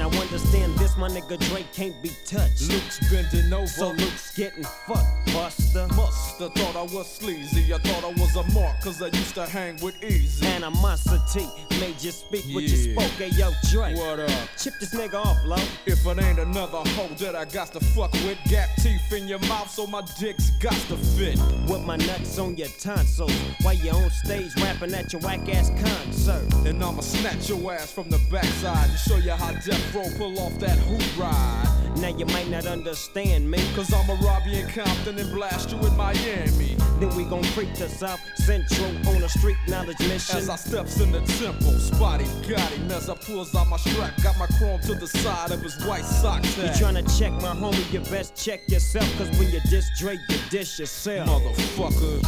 Now 0.07 0.21
understand 0.21 0.73
this, 0.79 0.97
my 0.97 1.09
nigga 1.09 1.37
Dre 1.49 1.65
can't 1.73 2.01
be 2.01 2.13
touched. 2.25 2.71
Luke's 2.71 3.01
bending 3.11 3.53
over. 3.53 3.67
So 3.67 3.89
Luke's 3.89 4.37
getting 4.37 4.63
fucked, 4.63 5.33
Buster. 5.33 5.89
Musta 5.97 6.49
thought 6.51 6.77
I 6.77 6.83
was 6.95 7.11
sleazy. 7.11 7.75
I 7.75 7.79
thought 7.79 8.05
I 8.05 8.21
was 8.21 8.37
a 8.37 8.45
mark, 8.53 8.81
cause 8.83 9.03
I 9.03 9.07
used 9.07 9.35
to 9.35 9.47
hang 9.47 9.81
with 9.83 10.01
Eazy. 10.01 10.45
Animosity 10.45 11.49
made 11.81 12.01
you 12.01 12.13
speak 12.13 12.45
what 12.55 12.63
you 12.63 12.93
spoke. 12.93 13.11
Hey, 13.19 13.31
yo, 13.31 13.51
Dre. 13.71 13.95
What 13.95 14.21
up? 14.21 14.31
Chip 14.57 14.75
this 14.79 14.95
nigga 14.95 15.15
off, 15.15 15.45
low. 15.45 15.57
If 15.87 16.07
it 16.07 16.23
ain't 16.23 16.39
another 16.39 16.79
hoe 16.91 17.09
that 17.19 17.35
I 17.35 17.45
got 17.45 17.73
to 17.73 17.81
fuck 17.81 18.13
with, 18.13 18.39
gap 18.49 18.69
teeth 18.77 19.13
in 19.13 19.27
your 19.27 19.41
mouth 19.41 19.69
so 19.69 19.89
my 19.89 20.03
dick's 20.21 20.51
got 20.63 20.75
to 20.89 20.97
fit. 20.97 21.37
With 21.69 21.85
my 21.85 21.97
nuts 21.97 22.39
on 22.39 22.57
your 22.57 22.69
tonsils. 22.79 23.33
While 23.63 23.75
you 23.75 23.91
on 23.91 24.11
stage 24.11 24.55
rapping 24.63 24.95
at 24.95 25.13
your 25.13 25.23
whack 25.23 25.49
ass 25.49 25.71
concert. 25.71 26.45
And 26.65 26.83
I'ma 26.83 27.01
snatch 27.01 27.49
your 27.49 27.73
ass 27.73 27.91
from 27.91 28.09
the 28.09 28.21
backside 28.31 28.89
and 28.89 28.99
show 29.01 29.17
you 29.17 29.33
how 29.33 29.51
Death 29.53 29.96
Pull 29.97 30.39
off 30.39 30.59
that 30.59 30.77
hoot 30.77 31.17
ride. 31.17 31.97
Now 31.97 32.09
you 32.09 32.27
might 32.27 32.51
not 32.51 32.67
understand 32.67 33.51
me. 33.51 33.59
Cause 33.75 33.91
I'ma 33.95 34.13
rob 34.23 34.43
you 34.47 34.59
in 34.59 34.69
Compton 34.69 35.19
and 35.19 35.33
blast 35.33 35.71
you 35.71 35.79
in 35.79 35.97
Miami. 35.97 36.77
Then 37.01 37.17
we 37.17 37.25
gon' 37.25 37.43
creep 37.55 37.73
to 37.75 37.89
South 37.89 38.21
Central 38.37 38.89
on 39.09 39.23
a 39.23 39.29
street 39.31 39.57
knowledge 39.69 39.99
mission. 40.01 40.37
As 40.37 40.51
I 40.51 40.57
steps 40.57 41.01
in 41.01 41.13
the 41.13 41.21
temple, 41.21 41.73
spotty 41.79 42.27
got 42.47 42.71
him 42.73 42.91
as 42.91 43.09
I 43.09 43.15
pulls 43.15 43.55
out 43.55 43.69
my 43.69 43.79
strap. 43.79 44.13
Got 44.23 44.39
my 44.39 44.47
chrome 44.59 44.81
to 44.83 44.95
the 44.95 45.07
side 45.09 45.51
of 45.51 45.63
his 45.63 45.83
white 45.87 46.05
socks. 46.05 46.59
You 46.59 46.65
tryna 46.65 47.19
check 47.19 47.33
my 47.33 47.55
homie, 47.55 47.91
you 47.91 48.01
best 48.11 48.37
check 48.37 48.69
yourself. 48.69 49.11
Cause 49.17 49.31
when 49.39 49.51
you 49.51 49.61
diss 49.71 49.89
Dre, 49.99 50.19
you 50.29 50.39
dish 50.51 50.79
yourself. 50.79 51.27
Motherfucker. 51.27 52.23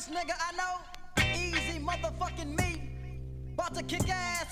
realest 0.00 0.10
nigga 0.10 0.34
I 0.38 0.52
know. 0.56 0.74
Easy 1.34 1.78
motherfucking 1.78 2.58
me. 2.58 2.90
About 3.54 3.74
to 3.74 3.82
kick 3.82 4.08
ass. 4.08 4.46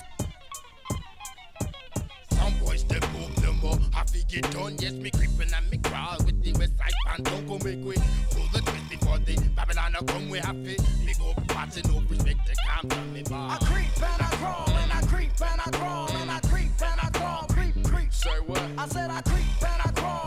Some 2.31 2.53
boys 2.59 2.83
they 2.85 2.99
move 3.13 3.43
no 3.43 3.53
more. 3.53 3.79
I 3.95 4.03
figure 4.05 4.41
done, 4.51 4.75
yes, 4.79 4.93
me 4.93 5.11
creeping 5.11 5.53
and 5.53 5.69
me 5.71 5.77
crawl 5.77 6.17
with 6.25 6.41
the 6.41 6.53
west 6.53 6.77
side 6.77 6.93
pan. 7.05 7.23
Don't 7.23 7.47
go 7.47 7.53
make 7.65 7.83
way. 7.85 8.01
Pull 8.31 8.47
the 8.53 8.61
twist 8.61 8.89
before 8.89 9.19
the 9.19 9.35
Babylon 9.55 9.95
come 10.07 10.29
we 10.29 10.39
happy. 10.39 10.77
Me 11.05 11.13
go 11.17 11.33
party, 11.47 11.81
no 11.87 12.01
respect, 12.09 12.45
to 12.45 12.55
can't 12.67 13.13
me 13.13 13.23
bar. 13.23 13.51
I 13.51 13.65
creep 13.65 13.95
and 13.97 14.21
I 14.21 14.29
crawl 14.35 14.69
and 14.69 14.91
I 14.91 15.01
creep 15.07 15.31
and 15.41 15.61
I 15.61 15.77
crawl 15.77 16.11
and 16.11 16.31
I 16.31 16.39
creep 16.41 16.81
and 16.81 16.99
I 17.01 17.09
crawl. 17.09 17.45
Creep, 17.49 17.83
creep. 17.85 18.13
Say 18.13 18.39
what? 18.45 18.61
I 18.77 18.87
said 18.87 19.09
I 19.09 19.21
creep 19.21 19.61
and 19.61 19.81
I 19.83 19.91
crawl. 19.99 20.18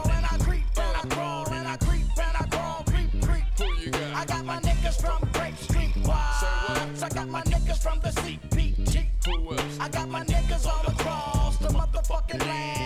from 7.83 7.99
the 7.99 8.11
CPT. 8.11 9.81
I 9.81 9.89
got 9.89 10.09
my 10.09 10.25
niggas 10.25 10.67
all 10.67 10.87
across 10.87 11.57
the 11.59 11.69
motherfucking 11.69 12.41
land. 12.47 12.82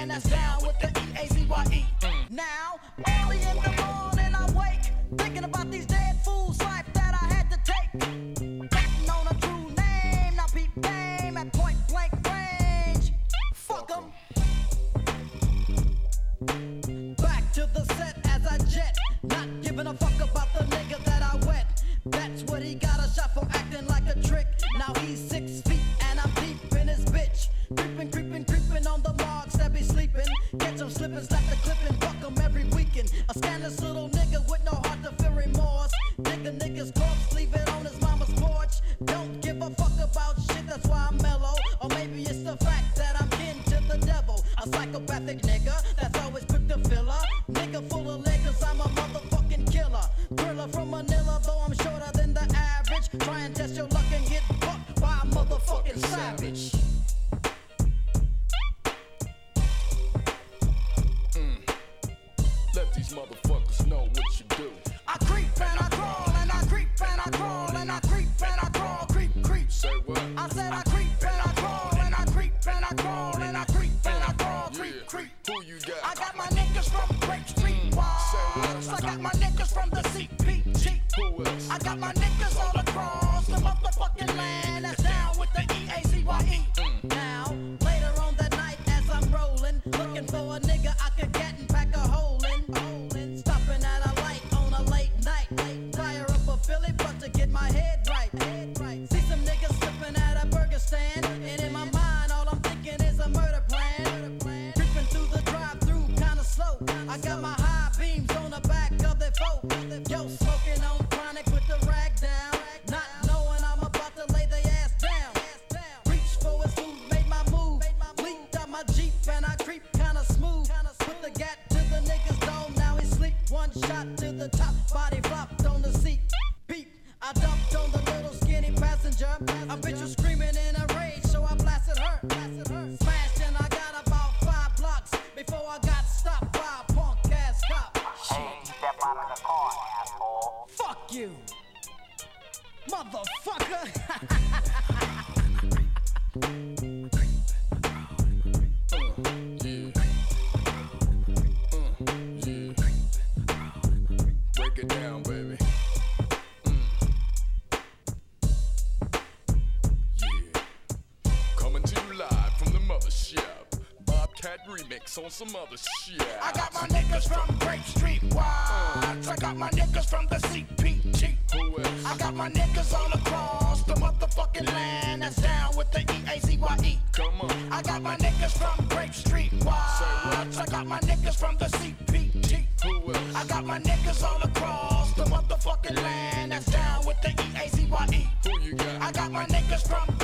some 165.37 165.55
other 165.55 165.77
shit. 165.77 166.27
I 166.43 166.51
got 166.53 166.73
my 166.73 166.89
niggas 166.89 167.29
from 167.29 167.59
Grape 167.59 167.85
Street 167.85 168.23
Watts. 168.35 169.29
I 169.29 169.37
got 169.37 169.55
my 169.55 169.69
niggas 169.69 170.09
from 170.09 170.25
the 170.29 170.37
CPT. 170.37 171.37
Who 171.53 171.79
else? 171.79 172.05
I 172.07 172.17
got 172.17 172.35
my 172.35 172.49
niggas 172.49 172.95
all 172.95 173.13
across 173.13 173.83
the 173.83 173.93
motherfucking 173.97 174.67
land 174.73 175.21
that's 175.21 175.37
down 175.37 175.77
with 175.77 175.93
the 175.93 175.99
EAZYE. 175.99 176.99
Come 177.13 177.39
on. 177.43 177.51
I 177.71 177.83
got 177.83 178.01
my 178.01 178.17
niggas 178.17 178.57
from 178.57 178.89
Grape 178.89 179.13
Street 179.13 179.53
Watts. 179.63 180.57
I 180.59 180.65
got 180.71 180.87
my 180.87 181.01
niggas 181.01 181.37
from 181.37 181.59
the 181.59 181.67
CPT. 181.67 182.65
Who 182.85 183.13
else? 183.13 183.35
I 183.35 183.45
got 183.45 183.67
my 183.67 183.79
niggas 183.79 184.25
all 184.25 184.43
across 184.43 185.13
the 185.13 185.25
motherfucking 185.25 185.97
land 185.97 186.53
that's 186.53 186.65
down 186.65 187.05
with 187.05 187.21
the 187.21 187.29
EAZYE. 187.29 188.27
Who 188.47 188.59
you 188.61 188.75
got? 188.75 189.03
I 189.03 189.13
got 189.13 189.31
my 189.31 189.45
niggas 189.45 189.87
from 189.87 190.16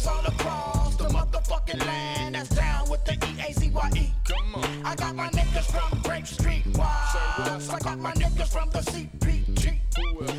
niggas 0.00 0.08
all 0.08 0.26
across 0.26 0.96
the 0.96 1.04
motherfucking 1.04 1.86
land 1.86 2.34
that's 2.34 2.48
down 2.50 2.88
with 2.88 3.04
the 3.04 3.12
E-A-Z-Y-E. 3.12 4.12
Come 4.24 4.54
on. 4.54 4.86
I 4.86 4.94
got 4.94 5.14
my 5.14 5.28
niggas 5.30 5.70
from 5.70 6.00
Grape 6.02 6.26
Street 6.26 6.66
Wives. 6.76 7.68
I 7.68 7.78
got 7.80 7.98
my 7.98 8.12
niggas 8.12 8.48
from 8.48 8.70
the 8.70 8.78
CPT. 8.78 9.78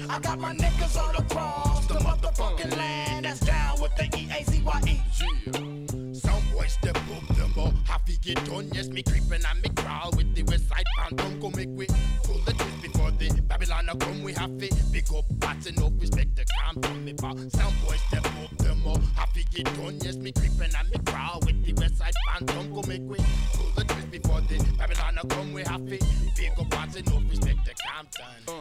I 0.10 0.20
got 0.20 0.40
my 0.40 0.54
niggas 0.54 0.98
all 0.98 1.16
across 1.16 1.86
the 1.88 1.96
motherfucking 1.96 2.78
land 2.78 3.26
that's 3.26 3.40
down 3.42 3.80
with 3.82 3.96
the 3.96 4.06
E-A-Z-Y-E. 4.18 5.02
Some 6.14 6.44
boys 6.54 6.72
step 6.72 6.98
up 6.98 7.28
the 7.28 7.34
them 7.34 7.54
Half 7.56 8.02
Happy 8.02 8.18
get 8.22 8.50
on, 8.50 8.68
yes, 8.74 8.88
me 8.88 9.04
creepin' 9.04 9.46
and 9.46 9.62
me 9.62 9.70
crawl 9.76 10.12
with 10.16 10.34
the 10.36 10.44
west 10.44 10.70
side. 10.70 10.86
Don't 11.16 11.40
go 11.40 11.50
make 11.52 11.70
we 11.70 11.88
pull 12.24 12.40
the 12.46 12.54
twist 12.54 12.82
before 12.82 13.12
the 13.12 13.42
Babylon 13.48 13.90
come. 14.00 14.24
We 14.24 14.34
have 14.34 14.58
to 14.58 14.70
big 14.92 15.06
up, 15.14 15.26
batting 15.40 15.82
up. 15.84 15.91
done. 28.12 28.28
Uh. 28.48 28.61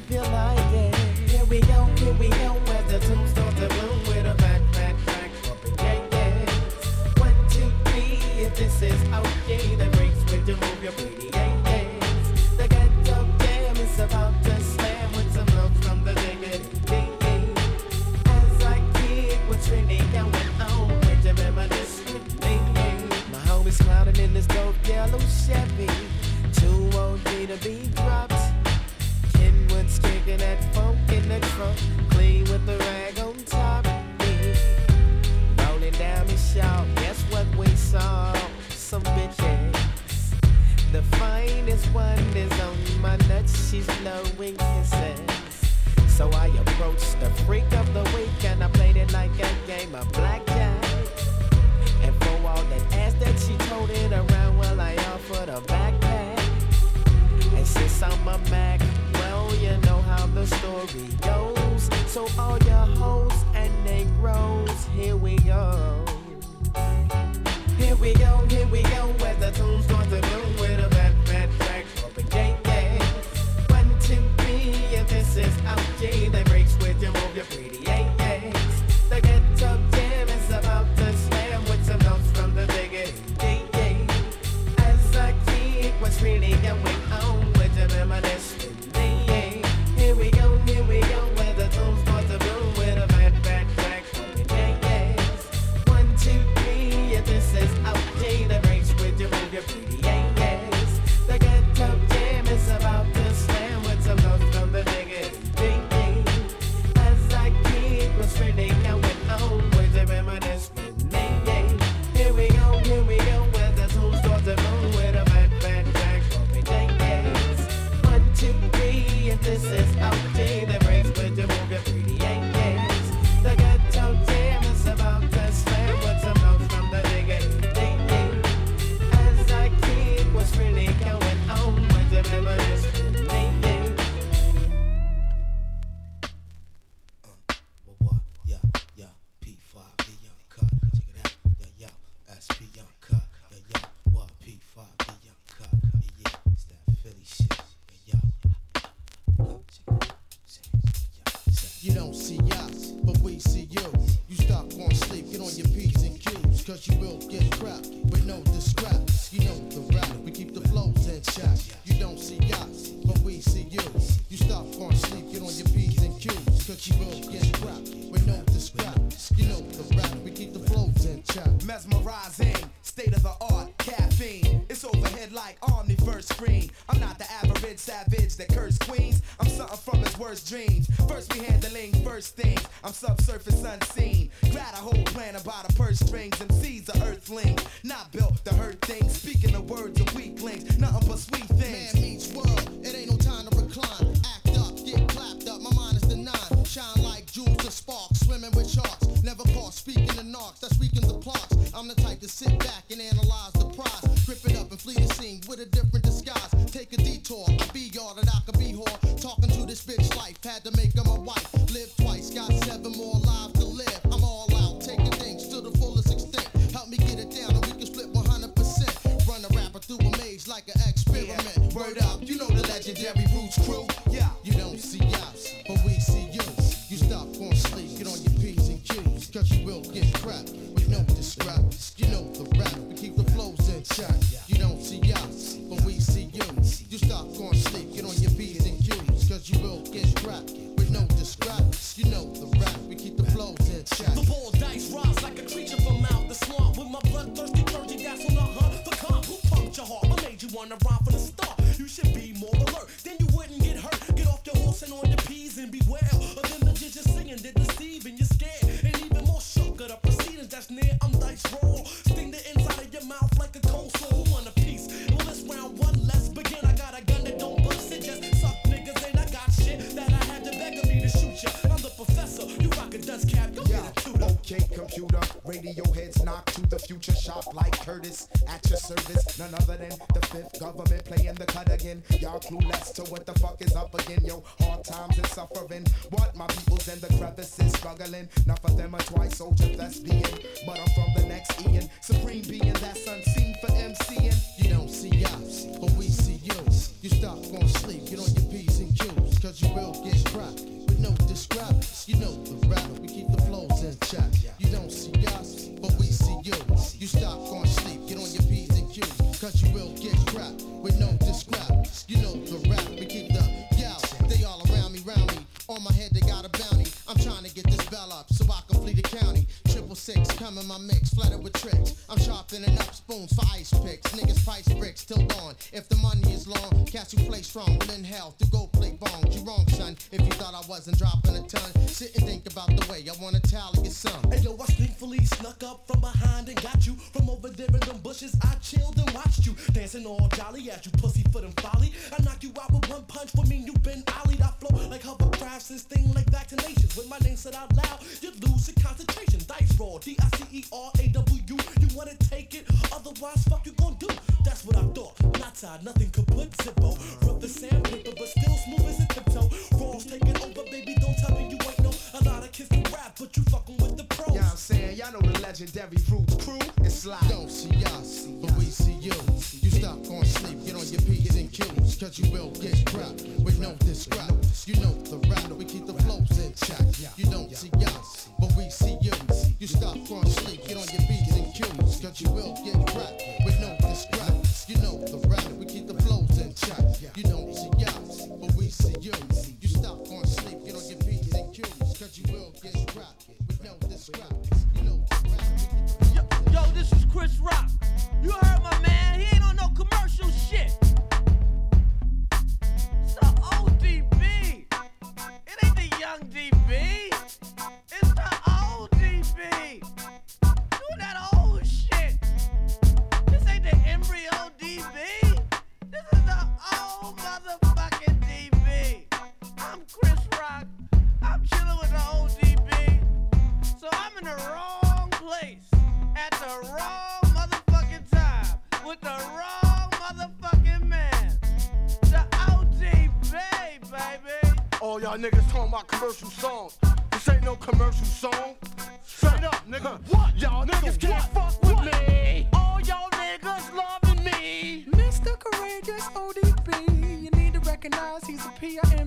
Please, 0.00 0.02
if 0.02 0.10
you 0.10 0.63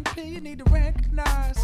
PIMP. 0.03 0.33
You 0.33 0.41
need 0.41 0.57
to 0.59 0.63
recognize. 0.65 1.57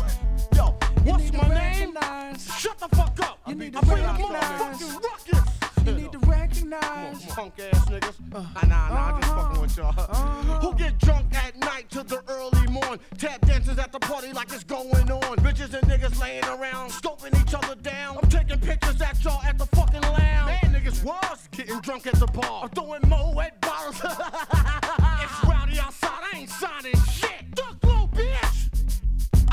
Yo, 0.56 0.76
what's 1.04 1.32
my 1.34 1.40
to 1.40 1.50
name? 1.50 1.94
recognize. 1.94 2.54
Shut 2.58 2.78
the 2.80 2.88
fuck 2.96 3.20
up. 3.22 3.40
You 3.48 3.56
need 3.56 3.74
to 3.74 3.80
I 3.80 3.82
bring 3.82 4.04
a 4.04 4.08
recognize. 4.08 4.82
You 5.86 5.94
need 5.94 6.12
to 6.14 6.20
recognize. 6.20 7.26
Punk 7.28 7.60
ass 7.60 7.90
niggas. 7.90 8.16
Uh-huh. 8.34 8.68
nah, 8.68 8.88
nah, 8.88 8.94
nah, 8.94 9.16
I'm 9.16 9.22
just 9.22 9.34
fucking 9.34 9.52
uh-huh. 9.52 9.62
with 9.62 9.78
y'all. 9.78 9.90
Uh-huh. 9.98 10.60
Who 10.60 10.76
get 10.76 10.98
drunk 11.00 11.36
at 11.36 11.58
night 11.58 11.90
to 11.92 12.04
the 12.04 12.24
early 12.28 12.68
morn? 12.68 13.00
Tap 13.18 13.42
dances 13.42 13.78
at 13.78 13.92
the 13.92 14.00
party 14.00 14.32
like 14.32 14.52
it's 14.54 14.64
going 14.64 15.12
on. 15.12 15.38
Bitches 15.38 15.74
and 15.74 15.86
niggas 15.88 16.20
laying 16.22 16.46
around, 16.46 16.92
scoping 16.92 17.40
each 17.42 17.54
other 17.54 17.76
down. 17.76 18.18
I'm 18.22 18.30
taking 18.30 18.60
pictures 18.60 19.02
at 19.02 19.24
y'all 19.24 19.42
at 19.44 19.58
the 19.58 19.66
fucking 19.68 20.02
lounge. 20.02 20.64
Man, 20.64 20.74
niggas 20.74 21.04
was 21.04 21.50
getting 21.52 21.80
drunk 21.82 22.08
at 22.08 22.16
the 22.16 22.28
bar. 22.28 22.64
I'm 22.64 22.70
throwing 22.70 23.02
Moet 23.08 23.60
bottles. 23.62 24.02
it's 24.04 25.44
rowdy 25.46 25.80
outside, 25.80 26.24
I 26.34 26.38
ain't 26.38 26.50
signing 26.50 26.96
shit. 27.12 27.56
Duck. 27.56 27.93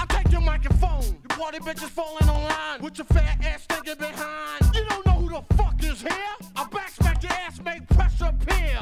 I 0.00 0.06
take 0.06 0.32
your 0.32 0.40
microphone. 0.40 1.02
You 1.04 1.28
party 1.28 1.58
bitches 1.58 1.90
falling 1.90 2.26
online 2.28 2.80
with 2.80 2.96
your 2.96 3.04
fat 3.06 3.44
ass 3.44 3.66
thinking 3.68 3.96
behind. 3.98 4.74
You 4.74 4.84
don't 4.88 5.04
know 5.06 5.12
who 5.12 5.28
the 5.28 5.54
fuck 5.56 5.82
is 5.84 6.00
here. 6.00 6.34
I 6.56 6.64
backsmack 6.64 7.22
your 7.22 7.32
ass, 7.32 7.60
make 7.62 7.86
pressure 7.88 8.32
appear. 8.34 8.80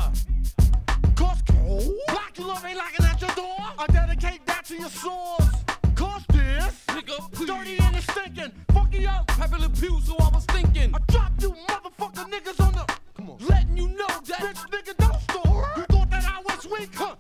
Cause 1.16 1.42
cold. 1.48 1.92
Black 2.06 2.38
love 2.38 2.64
ain't 2.64 2.78
knocking 2.78 3.04
at 3.04 3.20
your 3.20 3.30
door. 3.30 3.56
I 3.78 3.86
dedicate 3.88 4.46
that 4.46 4.64
to 4.66 4.76
your 4.76 4.90
source. 4.90 5.50
Cause 5.96 6.24
this 6.28 6.84
Nigga, 6.86 7.32
please. 7.32 7.48
dirty 7.48 7.78
and 7.78 7.96
it's 7.96 8.06
stinking. 8.12 8.52
Funky 8.72 9.06
up. 9.08 9.28
Heavily 9.32 9.68
pew, 9.70 10.00
so 10.04 10.14
I 10.20 10.28
was 10.32 10.44
thinking. 10.44 10.94
I 10.94 10.98
drop 11.12 11.32
you 11.40 11.50
motherfucker 11.68 12.30
niggas 12.30 12.64
on 12.64 12.72
the. 12.74 12.86
Come 13.16 13.30
on. 13.30 13.38
Letting 13.40 13.76
you 13.76 13.88
know 13.88 14.06
that. 14.06 14.40
Bitch, 14.40 14.70
nigga, 14.70 14.96
don't 14.98 15.20
store. 15.22 15.66
You 15.76 15.82
thought 15.82 16.10
that 16.10 16.24
I 16.24 16.40
was 16.42 16.64
weak, 16.70 16.94
huh? 16.94 17.16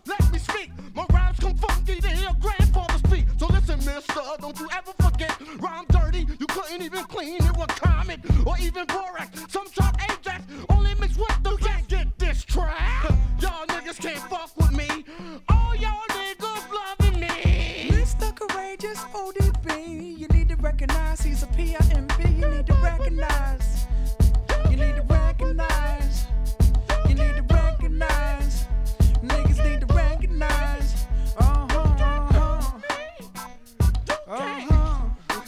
Don't 4.36 4.58
you 4.60 4.68
ever 4.76 4.92
forget. 5.00 5.34
Rhyme 5.58 5.86
you 6.38 6.46
couldn't 6.46 6.82
even 6.82 7.04
clean 7.04 7.36
it 7.36 7.56
with 7.56 7.68
Comet 7.68 8.20
or 8.46 8.56
even 8.60 8.84
borax. 8.86 9.44
Some 9.48 9.68
chop 9.70 9.96
Ajax, 10.02 10.42
only 10.70 10.94
mixed 10.96 11.18
with 11.18 11.42
the 11.42 11.56
can't 11.56 11.86
get 11.88 12.18
this 12.18 12.44
track. 12.44 13.04
Y'all 13.40 13.66
niggas 13.66 13.98
can't 13.98 14.18
fuck 14.30 14.56
with 14.56 14.72
me. 14.72 15.04
All 15.48 15.74
y'all 15.76 16.06
niggas 16.10 16.70
loving 16.72 17.20
me. 17.20 17.90
Mr. 17.90 18.34
Courageous 18.34 18.98
ODB, 19.14 20.18
you 20.18 20.28
need 20.28 20.48
to 20.48 20.56
recognize 20.56 21.20
he's 21.20 21.42
a 21.42 21.46
PIMP. 21.48 22.12
You 22.38 22.48
need 22.48 22.66
to 22.66 22.74
recognize. 22.74 23.57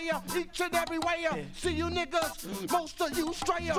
And 0.00 0.16
every 0.16 0.28
day, 0.28 0.38
uh, 0.38 0.40
each 0.40 0.60
and 0.60 0.74
every 0.74 0.98
way. 0.98 1.46
See 1.54 1.72
you 1.72 1.86
niggas, 1.86 2.70
most 2.70 3.00
of 3.00 3.16
you 3.16 3.32
stray 3.32 3.70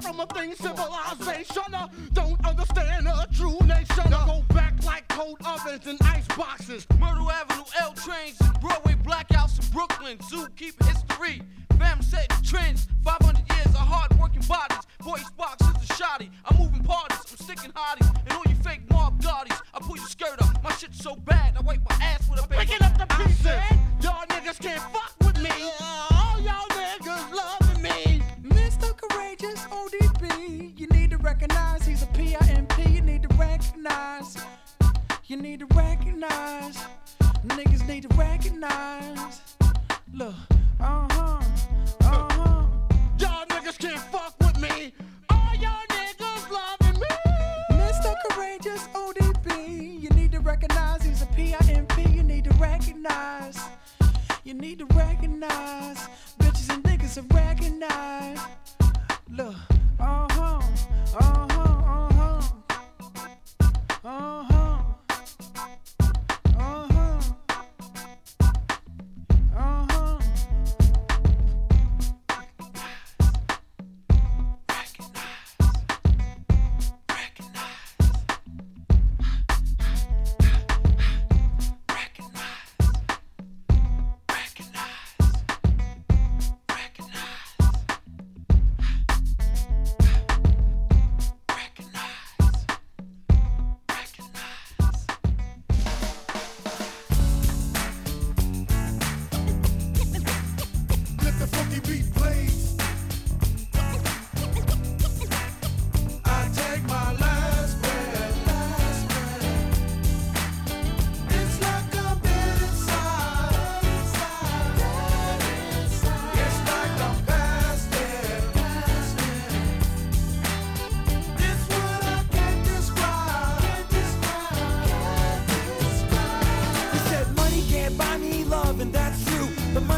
from 0.00 0.20
a 0.20 0.26
thing 0.26 0.54
civilization. 0.54 1.74
Don't 2.12 2.46
understand 2.46 3.06
a 3.06 3.26
true 3.32 3.58
nation. 3.66 4.10
Go 4.10 4.42
back 4.54 4.74
like 4.84 5.06
cold 5.08 5.38
ovens 5.44 5.86
and 5.86 5.98
ice 6.02 6.26
boxes. 6.36 6.86
Myrtle 6.98 7.30
Avenue, 7.30 7.64
L 7.80 7.92
trains, 7.92 8.38
Broadway 8.60 8.94
blackouts 8.94 9.62
in 9.62 9.72
Brooklyn, 9.72 10.18
zookeeper 10.18 10.86
history. 10.86 11.42
Fam 11.78 12.02
set 12.02 12.28
trends, 12.42 12.88
500 13.04 13.38
years 13.54 13.66
of 13.66 13.76
hard 13.76 14.18
working 14.18 14.42
bodies. 14.42 14.78
Voice 15.02 15.30
box 15.36 15.62
is 15.62 15.90
a 15.90 15.94
shoddy. 15.94 16.30
I'm 16.44 16.56
moving 16.58 16.82
parties, 16.82 17.18
I'm 17.30 17.36
sticking 17.36 17.72
hotties. 17.72 18.08
And 18.24 18.32
all 18.32 18.42
you 18.48 18.56
fake 18.56 18.90
mob 18.90 19.22
guardies, 19.22 19.58
I 19.74 19.78
pull 19.80 19.96
your 19.96 20.06
skirt 20.06 20.42
up. 20.42 20.62
My 20.62 20.72
shit's 20.72 20.98
so 20.98 21.14
bad, 21.14 21.56
I 21.56 21.60
wipe 21.60 21.80
my 21.88 21.96
ass 22.00 22.28
with 22.28 22.44
a 22.44 22.48
paper. 22.48 22.64
Picking 22.64 22.82
up 22.84 22.98
the 22.98 23.06
pieces. 23.14 23.60
Y'all 24.02 24.26
niggas 24.26 24.60
can't 24.60 24.80
fuck 24.92 25.17
with 25.58 25.64
me. 25.64 25.70
All 26.10 26.40
y'all 26.40 26.68
niggas 26.68 27.32
loving 27.32 27.82
me. 27.82 28.22
Mr. 28.42 28.96
Courageous 28.96 29.60
ODB, 29.66 30.78
you 30.78 30.86
need 30.88 31.10
to 31.10 31.18
recognize 31.18 31.86
he's 31.86 32.02
a 32.02 32.06
PIMP. 32.06 32.72
You 32.78 33.00
need 33.02 33.22
to 33.22 33.28
recognize. 33.36 34.36
You 35.26 35.36
need 35.36 35.60
to 35.60 35.66
recognize. 35.74 36.78
Niggas 37.46 37.86
need 37.86 38.02
to 38.02 38.16
recognize. 38.16 39.40
Look, 40.12 40.34
uh 40.80 41.06
huh, 41.10 41.40
uh 42.00 42.28
huh. 42.32 42.66
Y'all 43.18 43.46
niggas 43.46 43.78
can't 43.78 44.00
fuck 44.12 44.34
with 44.40 44.58
me. 44.60 44.92
All 45.30 45.54
y'all 45.56 45.84
niggas 45.90 46.50
loving 46.50 47.00
me. 47.00 47.08
Mr. 47.72 48.14
Courageous 48.30 48.88
ODB, 48.94 50.02
you 50.02 50.10
need 50.10 50.32
to 50.32 50.40
recognize 50.40 51.02
he's 51.02 51.22
a 51.22 51.26
PIMP. 51.26 51.98
You 52.14 52.22
need 52.22 52.44
to 52.44 52.54
recognize. 52.54 53.58
You 54.48 54.54
need 54.54 54.78
to 54.78 54.86
recognize. 54.86 56.08
Bitches 56.38 56.72
and 56.72 56.82
niggas 56.82 57.18
are 57.18 57.36
recognize. 57.36 58.38
Look, 59.30 59.54
uh 60.00 60.26
huh, 60.30 60.60
uh 61.20 61.48
huh, 61.50 62.08
uh 62.08 62.12
huh. 62.14 62.42
Uh 64.04 64.44
huh. 64.44 64.57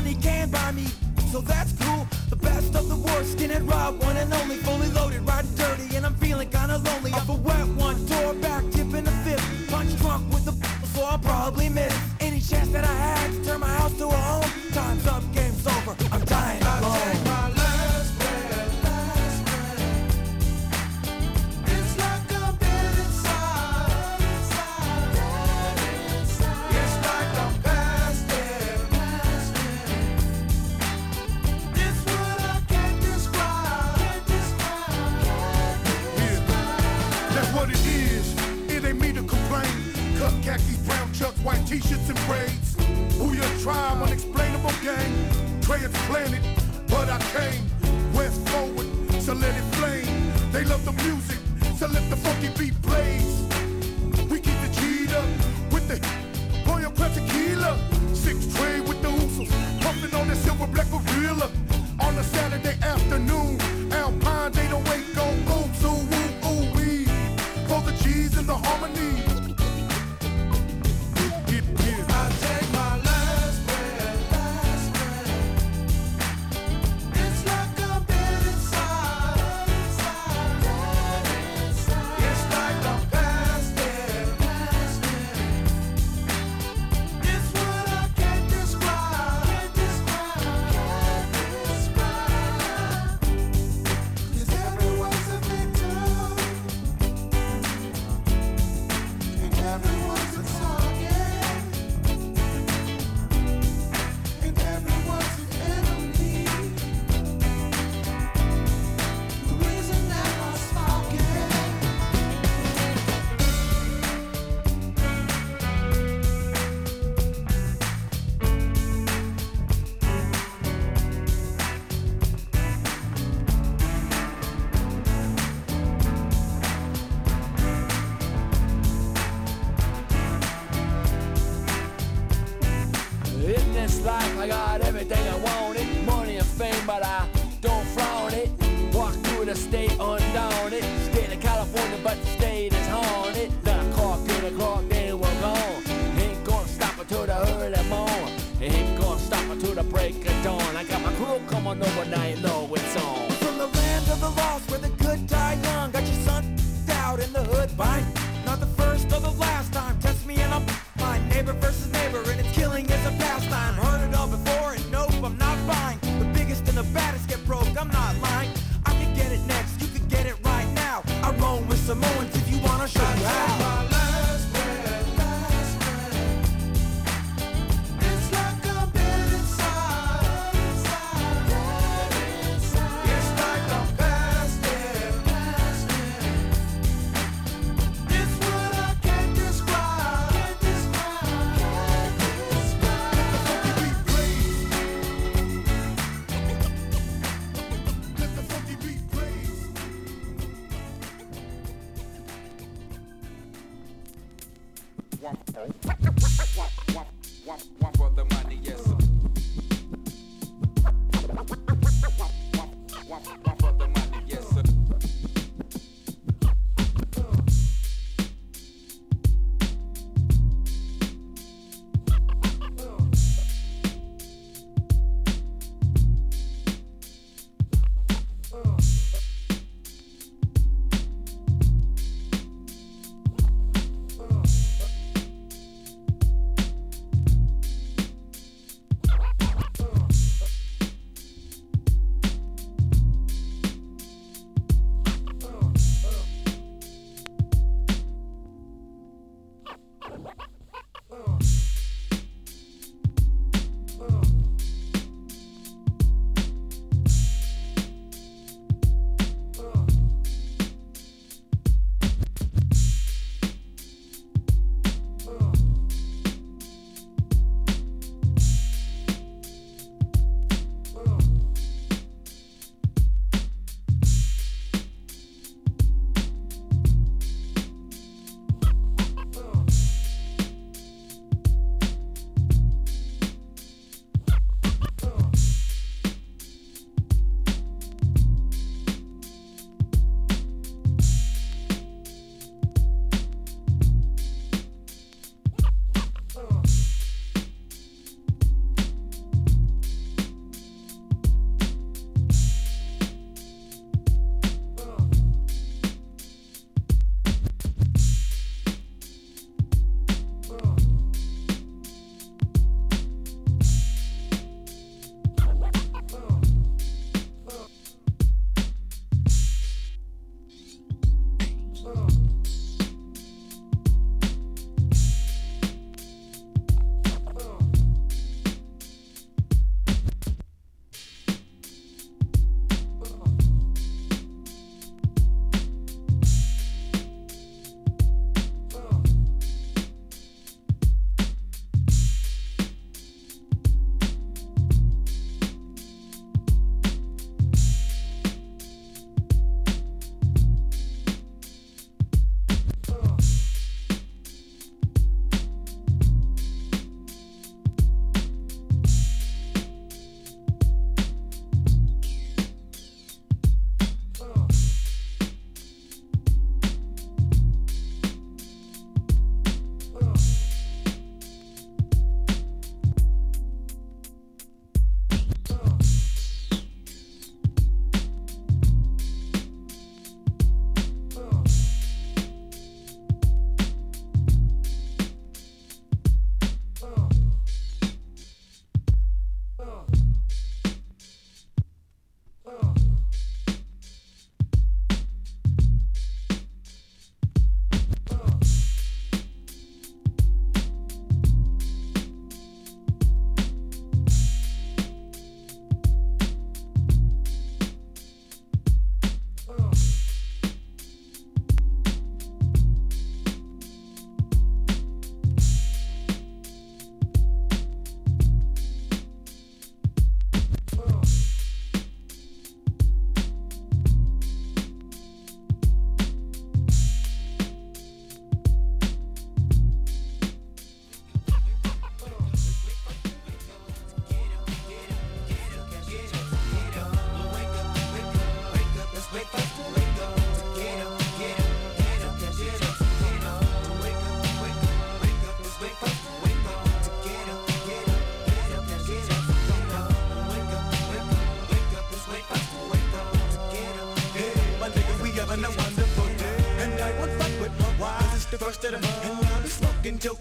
money 0.02 0.14
can 0.14 0.50
buy 0.50 0.72
me, 0.72 0.86
so 1.30 1.40
that's 1.42 1.72
cool. 1.72 2.06
The 2.30 2.36
best 2.36 2.74
of 2.74 2.88
the 2.88 2.96
worst, 2.96 3.32
skin 3.32 3.50
and 3.50 3.68
rob 3.68 4.02
one 4.02 4.16
and 4.16 4.32
only. 4.32 4.56
Full 4.56 4.79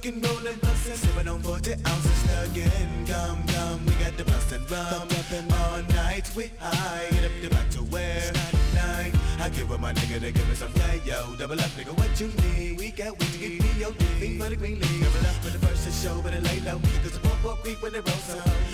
and 0.10 0.26
rollin' 0.26 0.60
blunts 0.60 0.90
sippin' 0.90 1.31
on 1.31 1.41
40 1.41 1.73
ounces, 1.73 2.18
snuggin' 2.23 3.07
gum 3.07 3.38
gum. 3.48 3.86
We 3.86 3.94
got 4.03 4.18
the 4.18 4.23
bust 4.26 4.52
and 4.52 4.69
rum 4.72 5.07
all 5.61 5.81
night. 5.94 6.31
We 6.36 6.52
high, 6.60 7.07
get 7.11 7.26
up 7.26 7.31
the 7.41 7.49
back 7.49 7.69
to 7.72 7.80
where 7.94 8.31
Night, 8.73 9.14
I 9.40 9.49
give 9.49 9.69
with 9.69 9.80
my 9.80 9.94
nigga 9.94 10.19
to 10.19 10.31
give 10.31 10.49
me 10.49 10.56
some 10.56 10.72
play, 10.73 11.02
yo. 11.06 11.36
Double 11.38 11.60
up, 11.60 11.72
nigga, 11.77 11.95
what 11.98 12.19
you 12.19 12.27
need? 12.41 12.80
We 12.80 12.91
got 12.91 13.19
weed 13.19 13.31
to 13.34 13.38
get 13.38 13.64
me 13.64 13.69
your 13.80 13.91
dick. 13.91 14.41
For 14.41 14.49
the 14.49 14.56
green 14.56 14.80
leaf. 14.80 14.99
Double 15.03 15.27
up 15.27 15.36
for 15.44 15.52
the 15.52 15.65
first 15.65 15.86
to 15.86 15.91
show, 15.91 16.22
but 16.22 16.34
it 16.34 16.44
lay 16.44 16.60
low. 16.61 16.80
Cause 17.03 17.14
the 17.14 17.19
pump 17.19 17.44
will 17.44 17.56
creep 17.57 17.81
when 17.81 17.94
it 17.94 18.07
rolls 18.07 18.30
up 18.36 18.69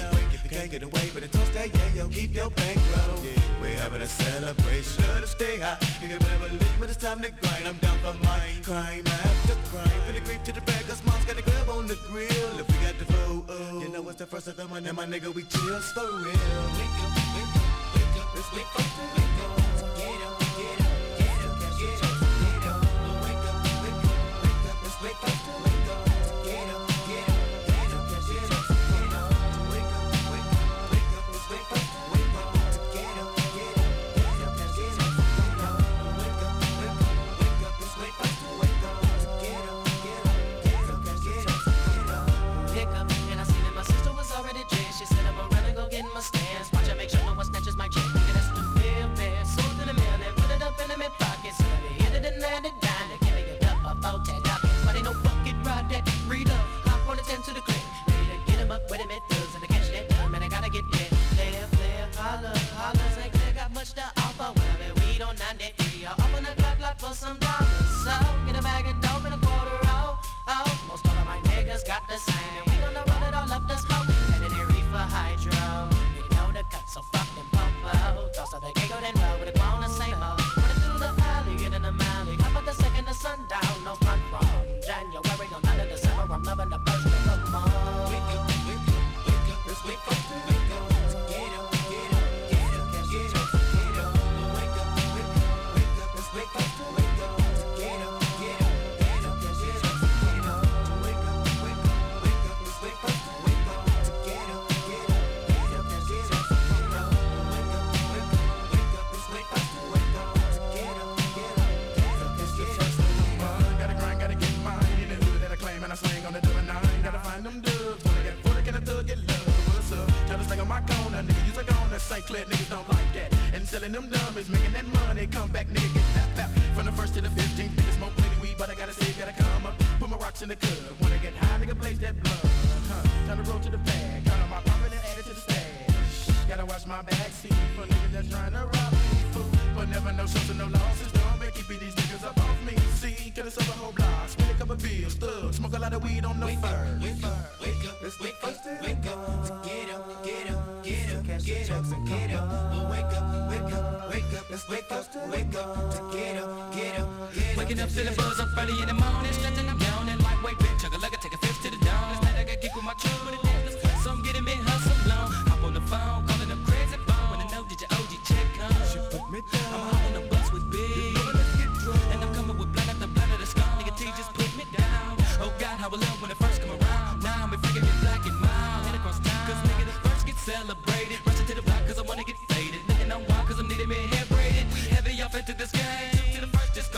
take 0.68 0.82
it 0.82 0.84
away, 0.84 1.10
but 1.14 1.22
it 1.22 1.32
don't 1.32 1.46
stay, 1.46 1.70
yeah, 1.72 2.02
yo, 2.02 2.08
keep 2.08 2.34
your 2.34 2.50
bankroll. 2.50 3.24
Yeah. 3.24 3.62
We're 3.62 3.78
having 3.78 4.02
a 4.02 4.08
celebration, 4.08 5.04
to 5.22 5.28
stay 5.28 5.60
high. 5.60 5.78
You 6.02 6.08
can 6.10 6.20
never 6.20 6.50
leave 6.50 6.80
when 6.80 6.90
it's 6.90 6.98
time 6.98 7.22
to 7.22 7.30
grind. 7.30 7.68
I'm 7.68 7.78
down 7.78 7.98
for 8.00 8.14
mine, 8.26 8.64
crime 8.64 9.06
after 9.06 9.56
crime. 9.70 10.02
From 10.06 10.16
the 10.16 10.22
creep 10.22 10.44
to 10.44 10.54
the 10.54 10.62
bag, 10.62 10.88
cause 10.88 11.06
mom's 11.06 11.26
got 11.26 11.38
a 11.38 11.44
grab 11.44 11.70
on 11.70 11.86
the 11.86 11.98
grill. 12.08 12.60
If 12.60 12.68
we 12.68 12.78
got 12.86 12.98
the 12.98 13.06
vote, 13.14 13.46
oh, 13.50 13.80
you 13.80 13.90
know 13.90 14.10
it's 14.10 14.18
the 14.18 14.26
first 14.26 14.48
of 14.48 14.58
the 14.58 14.68
month, 14.68 14.88
and 14.88 14.98
my 14.98 15.06
nigga, 15.06 15.34
we 15.34 15.44
chills 15.44 15.92
for 15.92 16.02
real. 16.02 16.26
Wake 16.26 16.98
up, 17.06 17.14
wake 17.36 17.54
up, 17.54 17.68
wake 17.94 18.16
up, 18.22 18.38
it's 18.38 18.52
wake 18.54 18.74
up, 18.74 19.18
wake 19.18 19.24
up. 19.24 19.35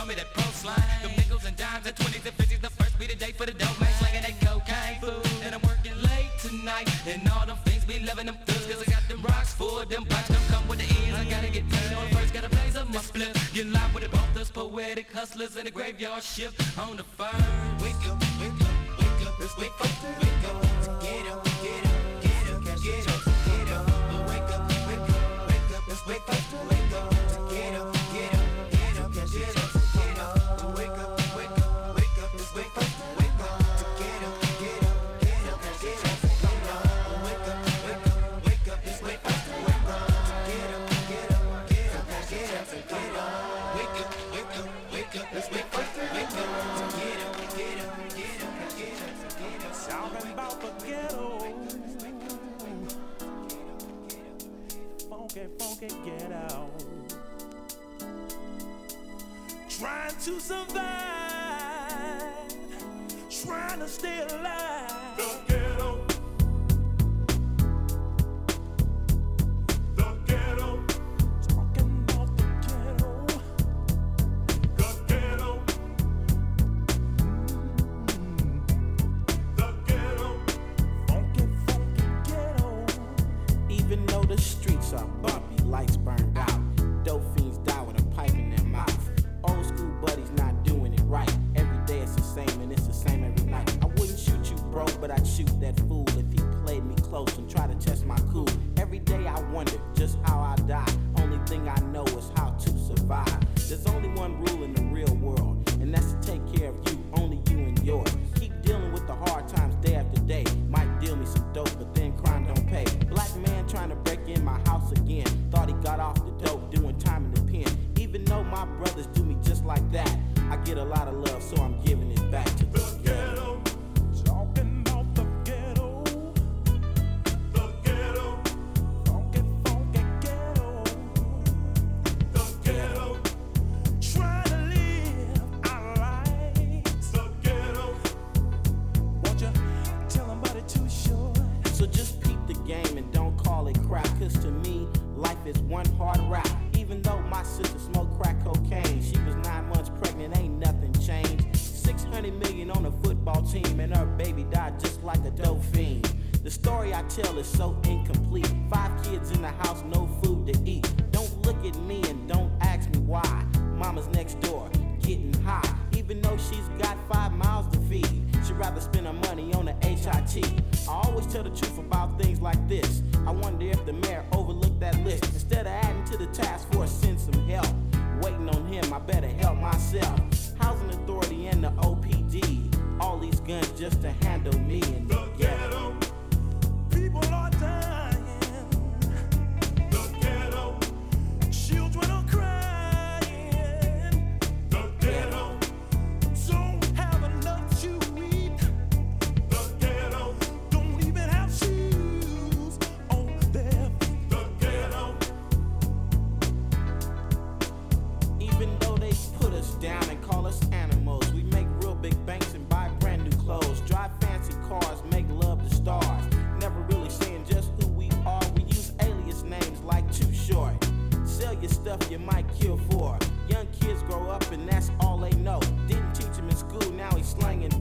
me 0.08 0.16
that 0.16 0.34
post 0.34 0.66
line. 0.66 1.02
Them 1.04 1.12
nickels 1.18 1.46
and 1.46 1.56
dimes 1.58 1.84
The 1.84 1.92
twenties 1.92 2.26
and 2.26 2.36
fifties. 2.36 2.60
The 2.60 2.70
first 2.70 2.98
be 2.98 3.08
the 3.08 3.16
day 3.16 3.34
for 3.34 3.46
the 3.46 3.52
dope 3.52 3.80
man 3.80 3.92
slanging 4.00 4.24
that 4.24 4.40
cocaine 4.40 5.00
food. 5.02 5.44
And 5.44 5.54
I'm 5.54 5.62
working 5.62 5.96
late 6.10 6.32
tonight. 6.40 6.88
And 7.06 7.28
all 7.30 7.46
them 7.46 7.58
things 7.66 7.84
be 7.84 8.00
loving 8.00 8.28
them 8.28 8.38
thugs. 8.46 8.66
Cause 8.66 8.82
I 8.82 8.90
got 8.90 9.04
them 9.10 9.22
rocks 9.22 9.54
for 9.54 9.86
them 9.86 10.04
blocks. 10.06 10.30
Don't 10.30 10.48
come 10.48 10.68
with 10.68 10.80
the 10.80 10.88
ends. 11.04 11.20
I 11.20 11.26
gotta 11.30 11.52
get 11.52 11.68
paid 11.70 11.94
on 11.94 12.08
first. 12.16 12.34
Gotta 12.34 12.50
blaze 12.50 12.78
up 12.78 12.88
my 12.90 13.02
split. 13.02 13.36
Get 13.54 13.68
live 13.68 13.94
with 13.94 14.04
it 14.04 14.12
both 14.12 14.38
us 14.38 14.50
poetic 14.50 15.12
hustlers 15.12 15.58
in 15.58 15.66
the 15.66 15.72
graveyard 15.72 16.24
shift 16.24 16.56
on 16.80 16.96
the 16.96 17.04
first. 17.04 17.36
Wake 17.84 18.04
up, 18.08 18.18
wake 18.40 18.62
up, 18.64 18.76
wake 19.00 19.28
up. 19.28 19.40
Wake 19.60 19.72
up, 19.82 20.22
wake 20.22 20.64
up. 20.64 20.67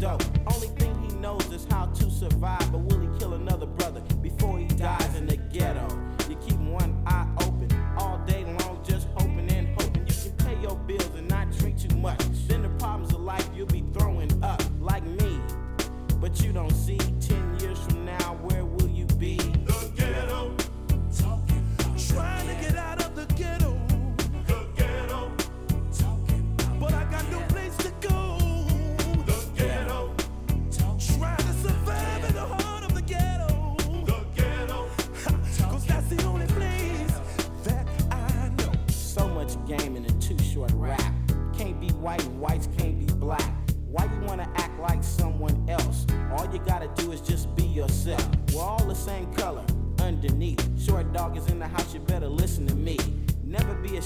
go. 0.07 0.19
Only 0.55 0.69
thing 0.69 0.95
he 1.03 1.15
knows 1.17 1.51
is 1.53 1.67
how 1.71 1.87
to 1.87 2.11
survive, 2.11 2.71
but 2.71 2.81
we'll 2.81 2.96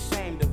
ashamed 0.00 0.42
of 0.42 0.49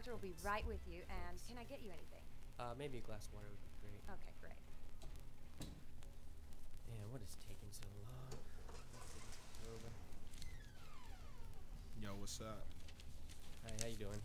doctor 0.00 0.16
will 0.16 0.24
be 0.24 0.32
right 0.40 0.64
with 0.64 0.80
you, 0.88 1.04
and 1.12 1.36
can 1.44 1.60
I 1.60 1.64
get 1.68 1.84
you 1.84 1.92
anything? 1.92 2.24
Uh, 2.56 2.72
maybe 2.72 2.96
a 2.96 3.04
glass 3.04 3.28
of 3.28 3.36
water 3.36 3.52
would 3.52 3.60
be 3.60 3.76
great. 3.84 4.00
Okay, 4.16 4.32
great. 4.40 4.56
Man, 6.88 7.04
what 7.12 7.20
is 7.20 7.36
taking 7.44 7.68
so 7.68 7.84
long? 8.08 8.32
Yo, 12.00 12.16
what's 12.16 12.40
up? 12.40 12.64
Hi, 13.68 13.76
how 13.76 13.92
you 13.92 14.00
doing? 14.00 14.24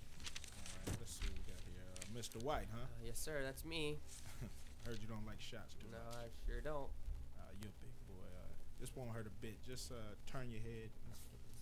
Alright, 0.55 0.95
let's 0.95 1.11
see 1.11 1.27
what 1.27 1.43
we 1.43 1.43
got 1.43 1.59
here. 1.67 1.83
Uh, 1.83 2.07
Mr. 2.15 2.39
White, 2.39 2.71
huh? 2.71 2.87
Uh, 2.87 3.11
yes, 3.11 3.19
sir, 3.19 3.43
that's 3.43 3.67
me. 3.67 3.99
Heard 4.87 5.03
you 5.03 5.11
don't 5.11 5.27
like 5.27 5.43
shots, 5.43 5.75
do 5.75 5.91
No, 5.91 5.99
I 6.15 6.31
sure 6.47 6.63
don't. 6.63 6.87
Uh, 7.35 7.51
you 7.59 7.67
a 7.67 7.75
big 7.83 7.91
boy. 8.07 8.23
Uh, 8.31 8.47
this 8.79 8.95
won't 8.95 9.11
hurt 9.11 9.27
a 9.27 9.35
bit. 9.43 9.59
Just 9.67 9.91
uh, 9.91 10.15
turn 10.23 10.47
your 10.47 10.63
head. 10.63 10.87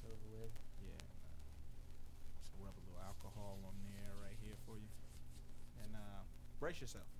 Over 0.05 0.29
with. 0.37 0.53
Yeah. 0.85 1.01
Uh, 1.01 2.61
rub 2.61 2.77
a 2.77 2.83
little 2.85 3.01
alcohol 3.01 3.57
on 3.65 3.73
Brace 6.63 6.79
yourself. 6.79 7.12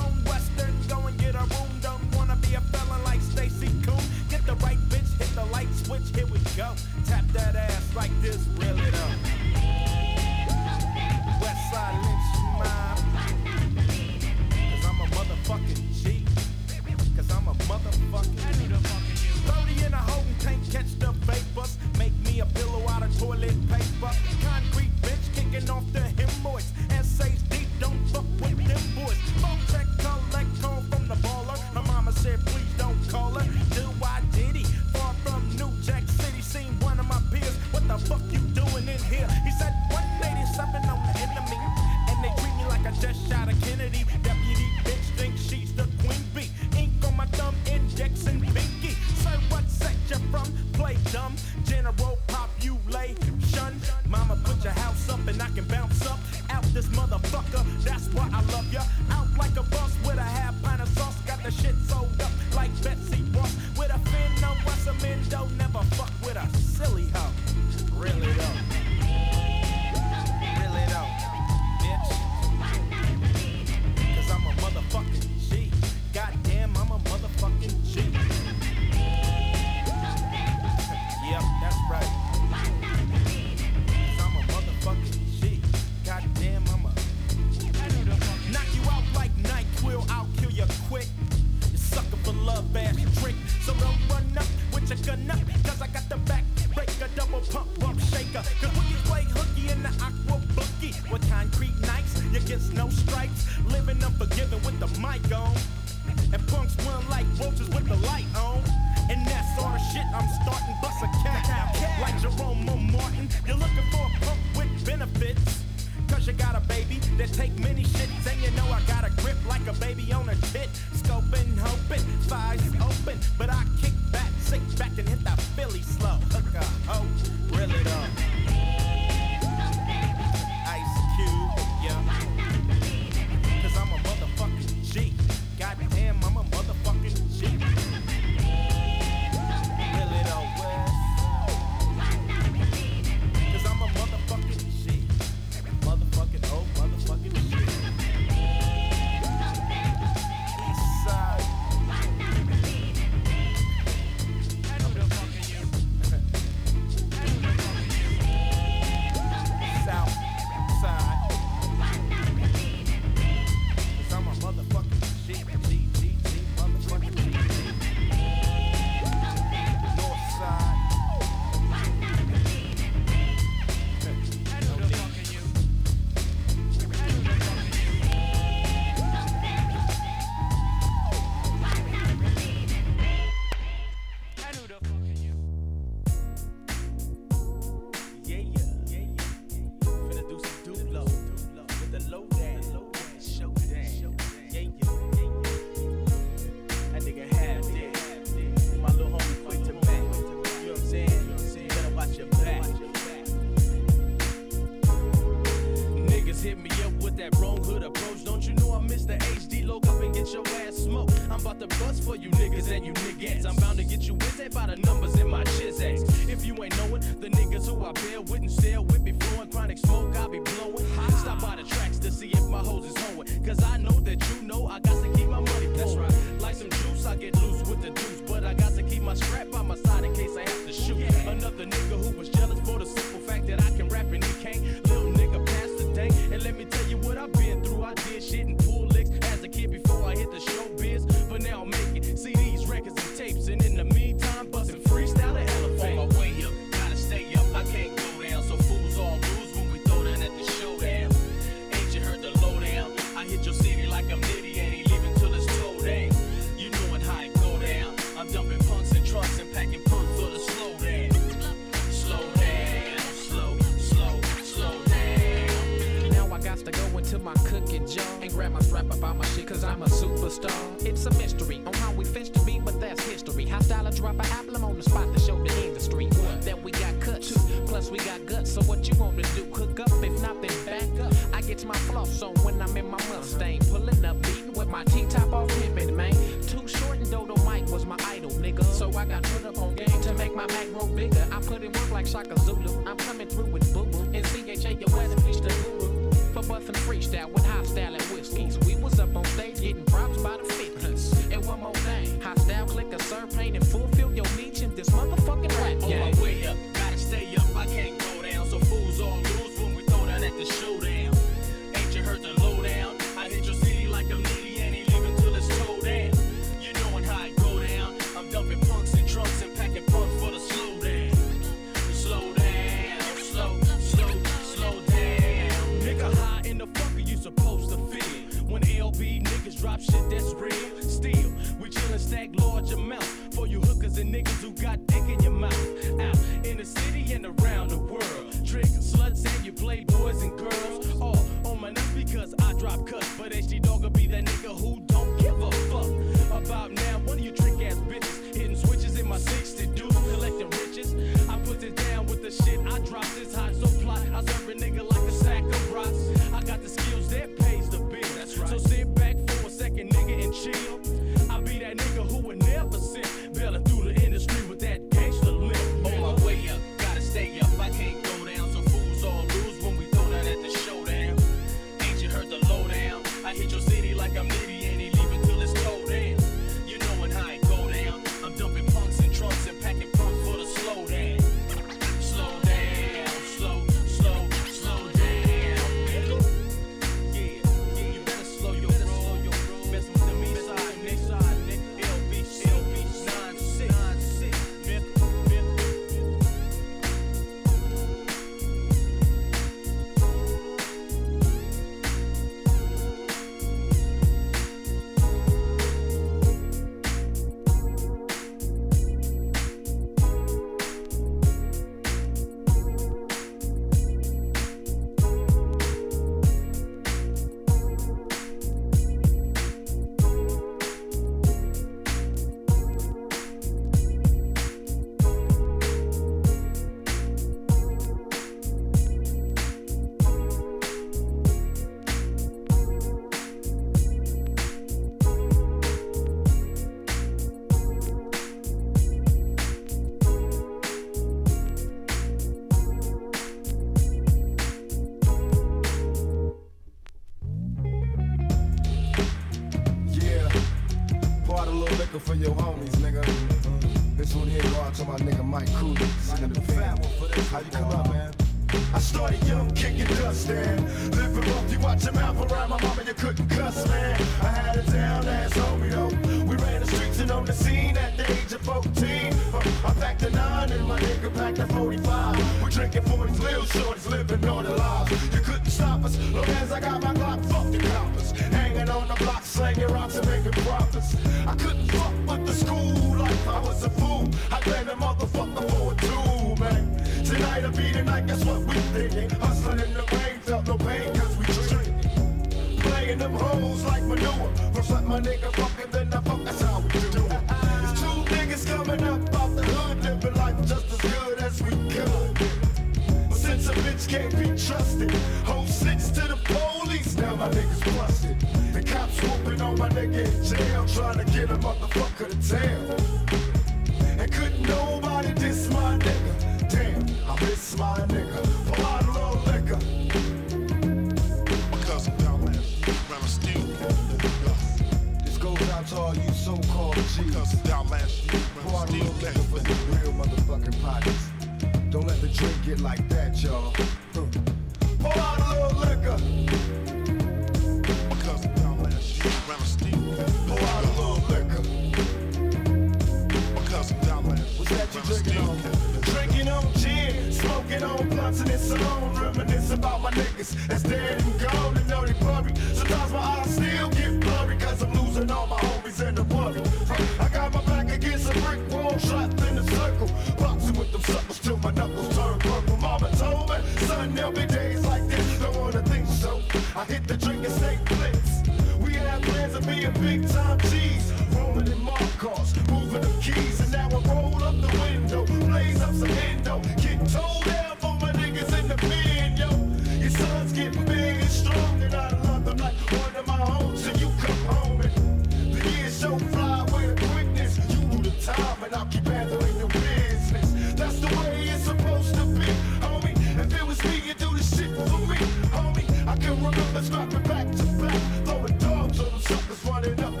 enough. 599.64 600.00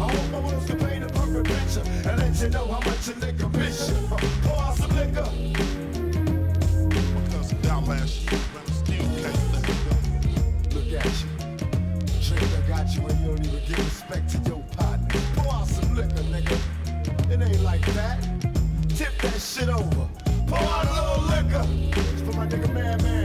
I 0.00 0.08
hope 0.08 0.30
my 0.30 0.40
words 0.40 0.66
can 0.66 0.78
paint 0.78 1.04
a 1.04 1.08
perfect 1.08 1.46
picture 1.46 1.82
and 2.08 2.18
let 2.18 2.40
you 2.40 2.48
know 2.48 2.66
how 2.66 2.80
much 2.80 3.08
a 3.08 3.12
nigga 3.20 3.54
miss 3.54 3.90
you. 3.90 3.96
Pour 4.42 4.58
out 4.58 4.76
some 4.76 4.96
liquor. 4.96 5.28
Because 6.88 7.52
I'm 7.52 7.60
down 7.60 7.84
last 7.86 8.32
year, 8.32 8.40
still 8.72 9.06
can't 9.20 9.52
let 9.52 9.62
go. 9.66 9.74
Look 10.74 10.90
at 10.98 11.04
you. 11.20 11.28
Drink, 12.22 12.50
I 12.56 12.68
got 12.68 12.86
you, 12.94 13.06
and 13.06 13.20
you 13.20 13.26
don't 13.26 13.46
even 13.46 13.62
give 13.66 13.78
respect 13.78 14.30
to 14.30 14.38
your 14.48 14.62
partner. 14.76 15.20
Pour 15.36 15.52
out 15.52 15.66
some 15.68 15.94
liquor, 15.94 16.24
nigga. 16.32 16.56
It 17.30 17.42
ain't 17.42 17.62
like 17.62 17.84
that. 17.94 18.22
Tip 18.96 19.12
that 19.18 19.38
shit 19.38 19.68
over. 19.68 20.08
Pour 20.46 20.58
out 20.58 20.86
a 20.86 20.92
little 20.94 21.22
liquor. 21.28 21.66
It's 22.12 22.22
for 22.22 22.32
my 22.38 22.46
nigga, 22.46 22.72
man, 22.72 23.02
man. 23.02 23.19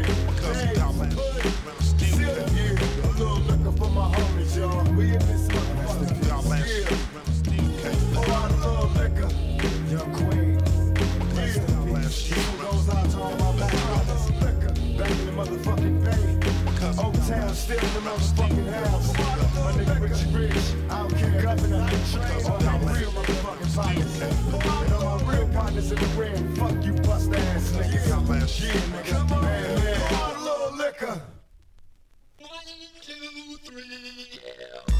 the 17.68 17.76
motherfucking 17.76 18.72
house. 18.72 19.14
My 19.18 19.72
nigga 19.72 20.00
Richie 20.00 20.30
Rich, 20.38 20.90
I 20.90 21.00
don't 21.00 21.16
care 21.18 21.42
governor. 21.42 21.78
Real 21.78 23.12
motherfucking. 23.12 24.22
And 24.22 24.94
all 24.94 25.20
my 25.20 25.38
real 25.38 25.48
partners 25.50 25.92
in 25.92 25.98
the 25.98 26.08
red. 26.20 26.58
Fuck 26.58 26.86
you, 26.86 26.94
bust 26.94 27.34
ass. 27.34 27.74
Yeah, 27.74 27.82
nigga. 27.82 28.10
Come 29.10 29.34
on, 29.34 29.42
man. 29.42 29.98
Come 29.98 30.22
on, 30.22 30.44
little 30.44 30.78
liquor. 30.78 31.22
One, 32.40 32.52
two, 33.02 33.58
three, 33.64 33.84
yeah. 34.32 34.95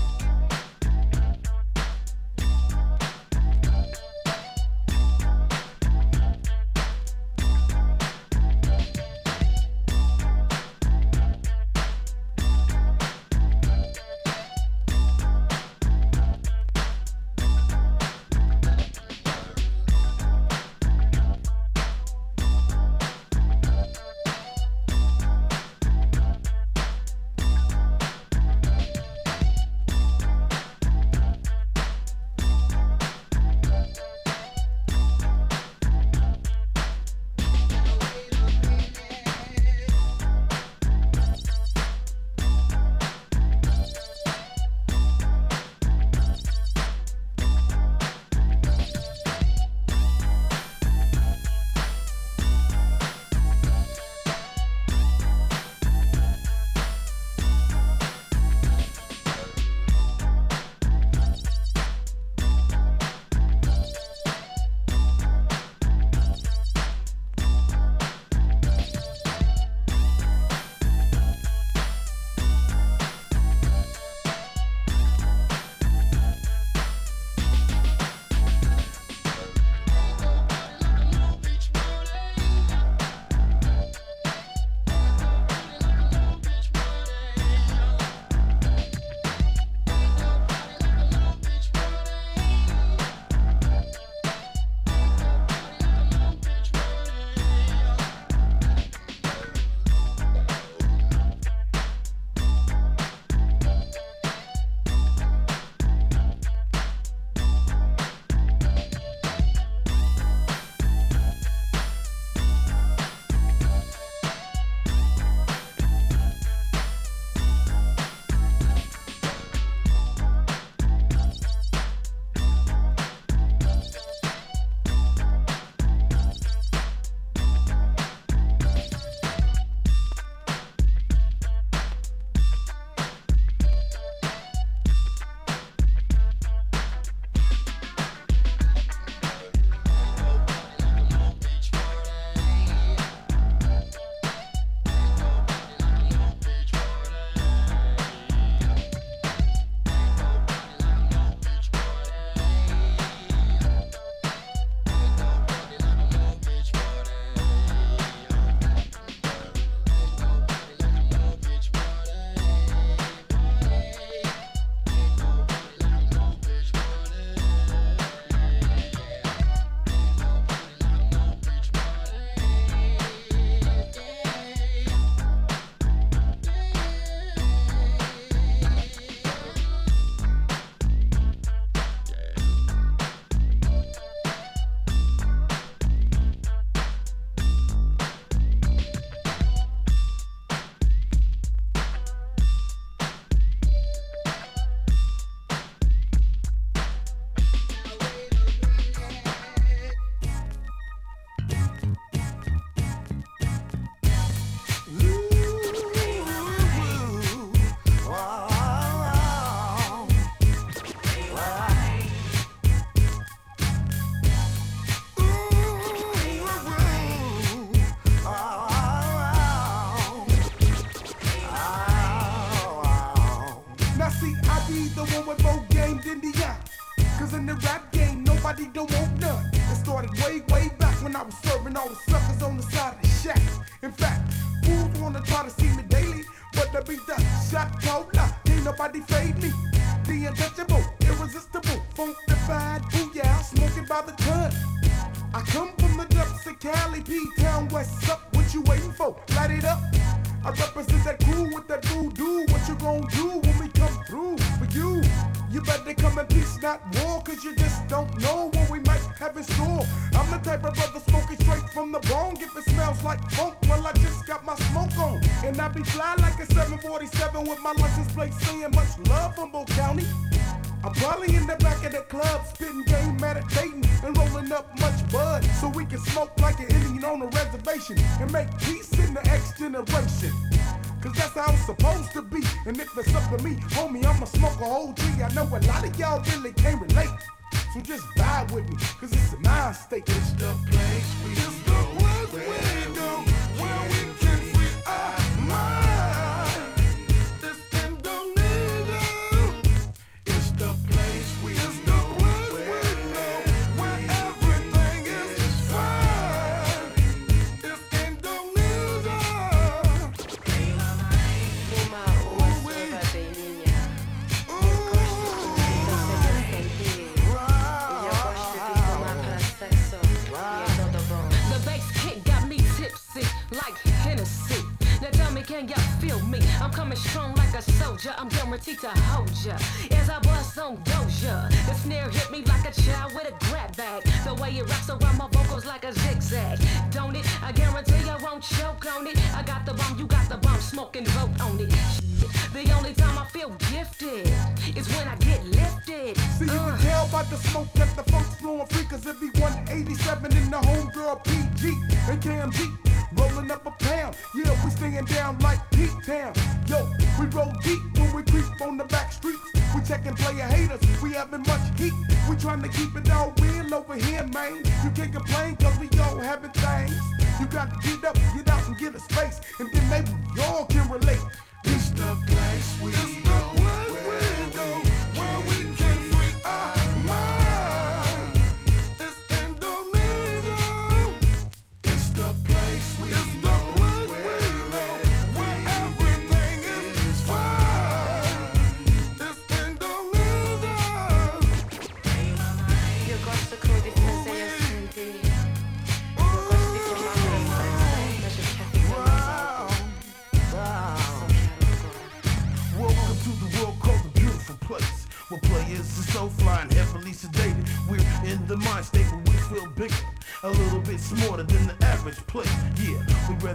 Veja. 329.46 329.75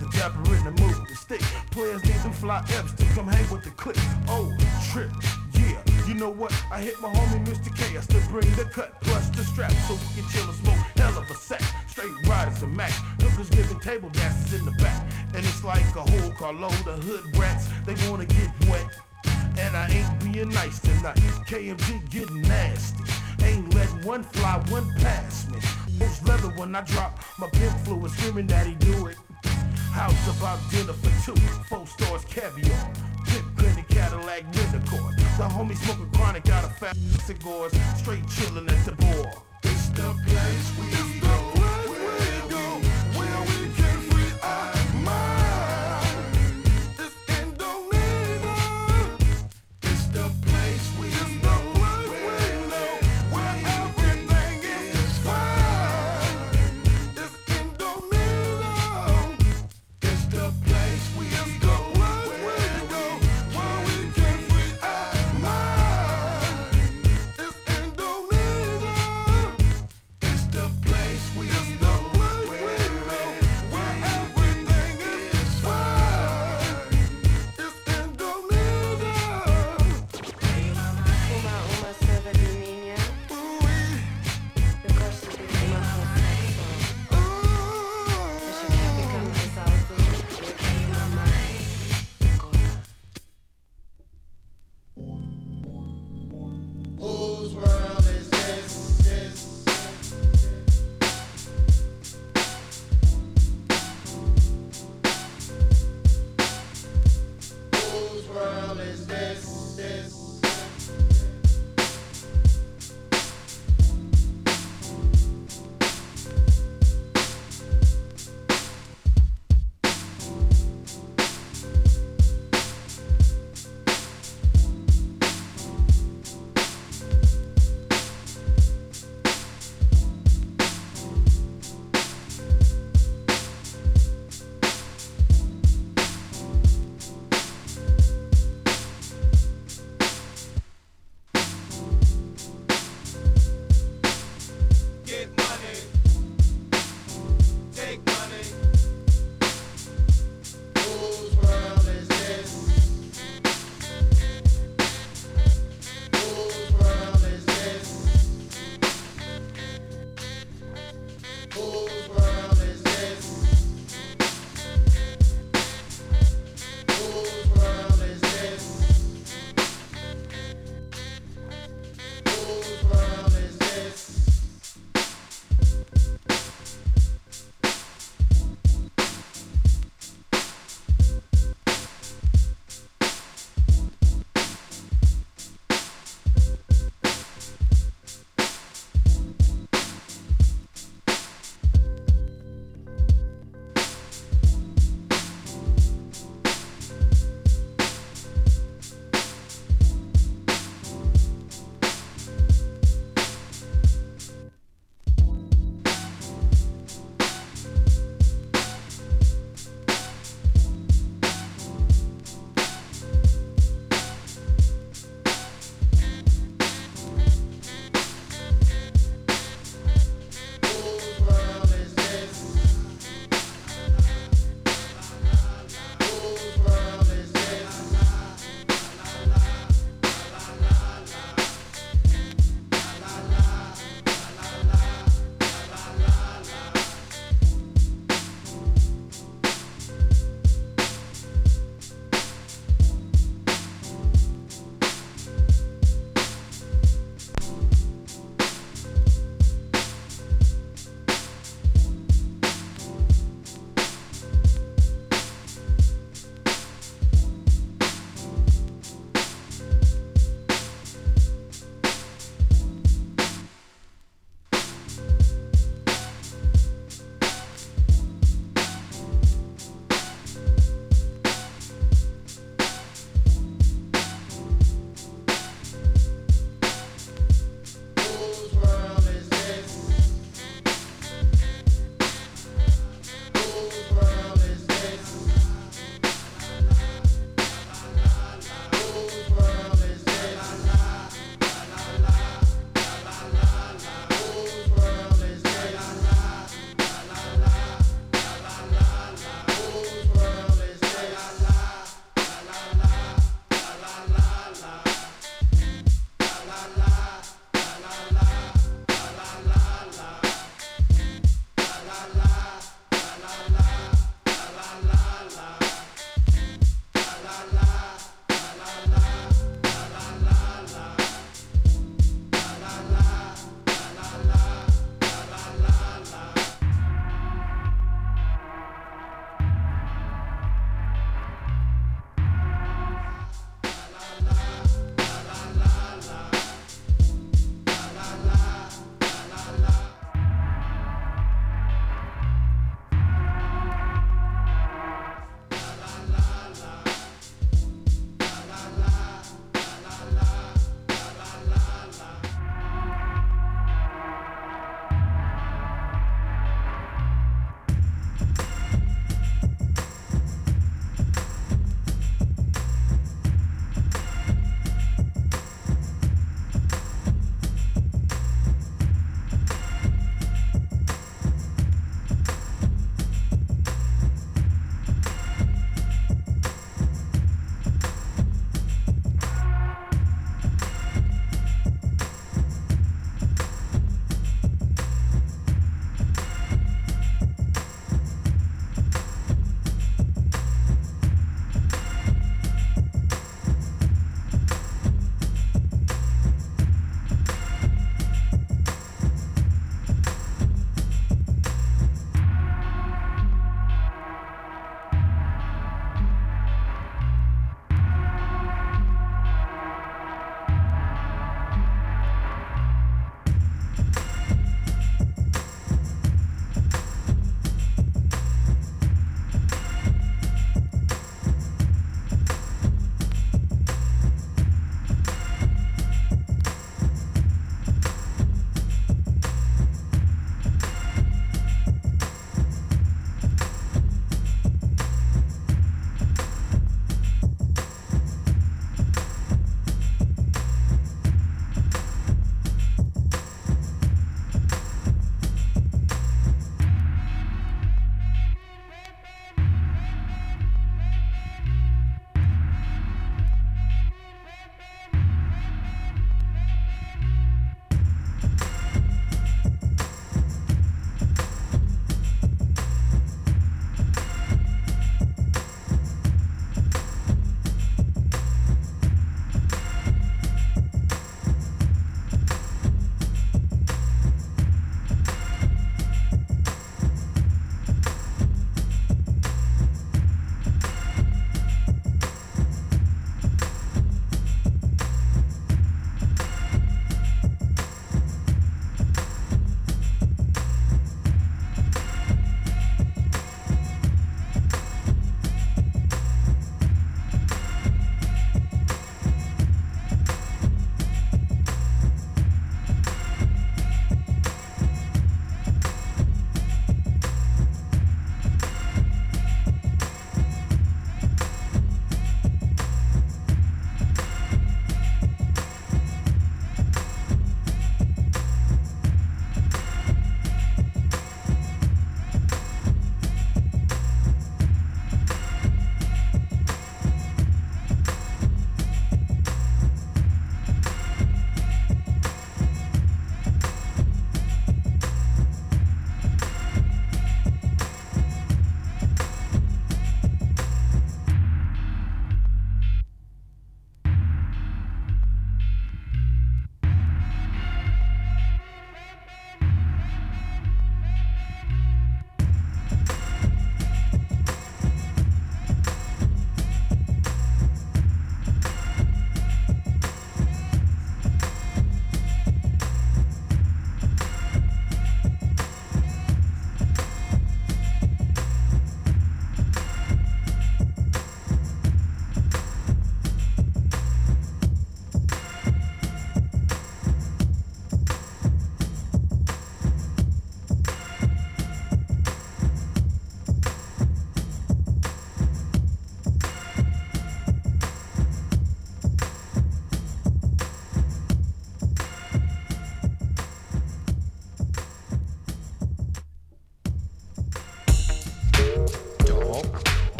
the 0.00 0.06
dapper 0.16 0.54
in 0.54 0.64
the 0.64 0.70
mood 0.82 1.08
to 1.08 1.16
stick. 1.16 1.40
Players 1.70 2.04
need 2.04 2.16
some 2.16 2.32
fly 2.32 2.64
F's 2.68 2.92
to 2.94 3.04
come 3.14 3.28
hang 3.28 3.48
with 3.50 3.64
the 3.64 3.70
clique. 3.70 3.96
Oh, 4.28 4.52
trip, 4.92 5.10
yeah. 5.54 5.82
You 6.06 6.14
know 6.14 6.30
what? 6.30 6.52
I 6.70 6.80
hit 6.80 7.00
my 7.00 7.08
homie 7.08 7.44
Mr. 7.46 7.74
K. 7.76 7.96
I 7.96 8.00
still 8.00 8.22
bring 8.30 8.50
the 8.54 8.64
cut 8.64 9.00
plus 9.02 9.28
the 9.30 9.44
strap 9.44 9.72
so 9.88 9.94
we 9.94 10.22
can 10.22 10.30
chill 10.30 10.48
and 10.48 10.58
smoke. 10.58 10.78
Hell 10.96 11.18
of 11.18 11.30
a 11.30 11.34
sack. 11.34 11.62
Straight 11.88 12.12
riders 12.26 12.62
and 12.62 12.76
max. 12.76 12.94
Hookers 13.20 13.50
giving 13.50 13.80
table 13.80 14.08
dances 14.10 14.58
in 14.58 14.64
the 14.64 14.72
back. 14.82 15.02
And 15.34 15.44
it's 15.44 15.64
like 15.64 15.84
a 15.96 16.02
whole 16.02 16.30
carload 16.32 16.86
of 16.86 17.02
hood 17.02 17.36
rats. 17.36 17.68
They 17.84 17.94
wanna 18.08 18.26
get 18.26 18.50
wet 18.68 18.86
and 19.58 19.76
I 19.76 19.88
ain't 19.88 20.20
being 20.20 20.48
nice 20.50 20.78
tonight. 20.80 21.16
KMG 21.46 22.05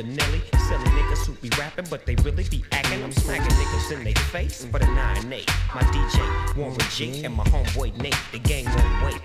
Silly 0.00 0.84
niggas 0.96 1.26
who 1.26 1.32
be 1.34 1.50
rapping, 1.58 1.84
but 1.90 2.06
they 2.06 2.14
really 2.16 2.44
be 2.44 2.64
acting. 2.72 3.02
I'm 3.02 3.12
smacking 3.12 3.54
niggas 3.56 3.92
in 3.92 4.04
their 4.04 4.14
face 4.14 4.64
for 4.64 4.78
the 4.78 4.86
9-8. 4.86 5.46
My 5.74 5.82
DJ, 5.82 6.56
Warren 6.56 6.78
G, 6.90 7.24
and 7.24 7.34
my 7.34 7.44
homeboy 7.44 8.00
Nate. 8.00 8.16
The 8.32 8.38
gang 8.38 8.64
won't 8.64 9.04
wait. 9.04 9.20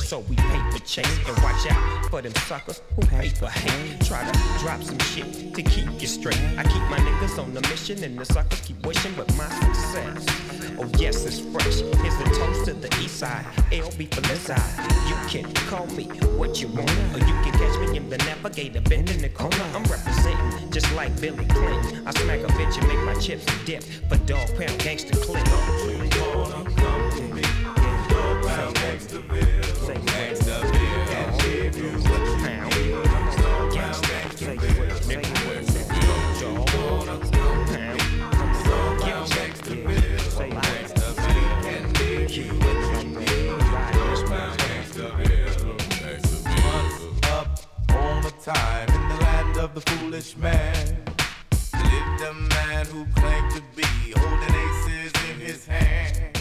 So 0.00 0.20
we 0.20 0.36
paper 0.36 0.78
chase 0.84 1.06
and 1.26 1.36
watch 1.42 1.70
out 1.70 2.10
for 2.10 2.20
them 2.20 2.34
suckers 2.46 2.82
who 2.96 3.02
paper 3.06 3.48
hate. 3.48 4.00
Try 4.04 4.30
to 4.30 4.58
drop 4.58 4.82
some 4.82 4.98
shit 4.98 5.54
to 5.54 5.62
keep 5.62 5.88
you 6.00 6.06
straight. 6.06 6.40
I 6.56 6.62
keep 6.64 6.82
my 6.90 6.98
niggas 6.98 7.42
on 7.42 7.54
the 7.54 7.62
mission 7.62 8.02
and 8.04 8.18
the 8.18 8.24
suckers 8.24 8.60
keep 8.60 8.84
wishing 8.86 9.14
but 9.16 9.34
my 9.36 9.48
success. 9.48 10.57
Oh 10.80 10.88
yes, 10.96 11.24
it's 11.24 11.40
fresh. 11.40 11.80
Here's 12.02 12.16
the 12.18 12.24
toast 12.38 12.66
to 12.66 12.72
the 12.72 12.88
east 13.02 13.16
side. 13.16 13.44
LB 13.72 14.14
for 14.14 14.20
this 14.20 14.42
side. 14.42 14.60
You 15.08 15.16
can 15.28 15.52
call 15.66 15.86
me 15.88 16.04
what 16.38 16.62
you 16.62 16.68
want, 16.68 16.90
or 17.14 17.18
you 17.18 17.34
can 17.42 17.52
catch 17.52 17.76
me 17.80 17.96
in 17.96 18.08
the 18.08 18.18
navigator 18.18 18.80
bend 18.82 19.10
in 19.10 19.20
the 19.20 19.28
corner. 19.28 19.56
I'm 19.74 19.82
representing 19.84 20.70
just 20.70 20.92
like 20.94 21.20
Billy 21.20 21.44
Clinton. 21.46 22.06
I 22.06 22.12
smack 22.12 22.40
a 22.40 22.52
bitch 22.52 22.78
and 22.78 22.86
make 22.86 23.00
my 23.04 23.14
chips 23.14 23.44
dip 23.64 23.82
for 24.08 24.18
dog 24.18 24.46
pound 24.56 24.78
gangster 24.78 25.16
clip. 25.16 25.44
up 25.48 25.78
the 49.80 49.90
foolish 49.92 50.36
man. 50.36 50.96
Lived 51.74 52.22
a 52.22 52.34
man 52.34 52.86
who 52.86 53.06
claimed 53.14 53.50
to 53.52 53.62
be 53.76 54.12
holding 54.16 54.54
aces 54.54 55.12
in 55.30 55.40
his 55.40 55.66
hand. 55.66 56.34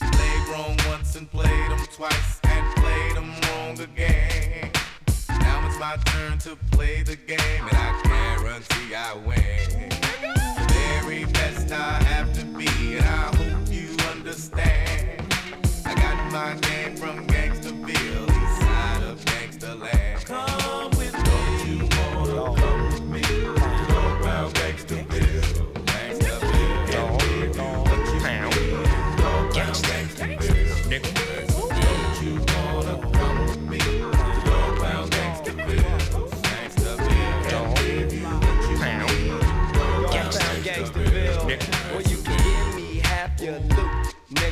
Played 0.00 0.48
wrong 0.50 0.76
once 0.88 1.16
and 1.16 1.30
played 1.30 1.70
them 1.70 1.84
twice 1.92 2.40
and 2.44 2.76
played 2.76 3.16
them 3.16 3.32
wrong 3.42 3.80
again. 3.80 4.70
Now 5.40 5.66
it's 5.66 5.78
my 5.78 5.96
turn 6.06 6.38
to 6.38 6.56
play 6.70 7.02
the 7.02 7.16
game 7.16 7.64
and 7.68 7.76
I 7.76 8.00
guarantee 8.04 8.94
I 8.94 9.14
win. 9.26 9.88
The 10.58 11.00
very 11.02 11.24
best 11.24 11.72
I 11.72 12.02
have 12.04 12.32
to 12.34 12.44
be 12.44 12.96
and 12.96 13.04
I 13.04 13.36
hope 13.36 13.72
you 13.72 13.88
understand. 14.10 15.34
I 15.84 15.94
got 15.94 16.32
my 16.32 16.54
game 16.60 16.96
from 16.96 17.26
Gangsterville, 17.26 18.28
east 18.28 18.60
side 18.60 19.02
of 19.02 19.24
Gangsterland. 19.24 20.57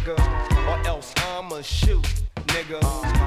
Nigga, 0.06 0.68
or 0.68 0.86
else 0.86 1.12
I'ma 1.16 1.62
shoot, 1.62 2.04
nigga. 2.46 2.82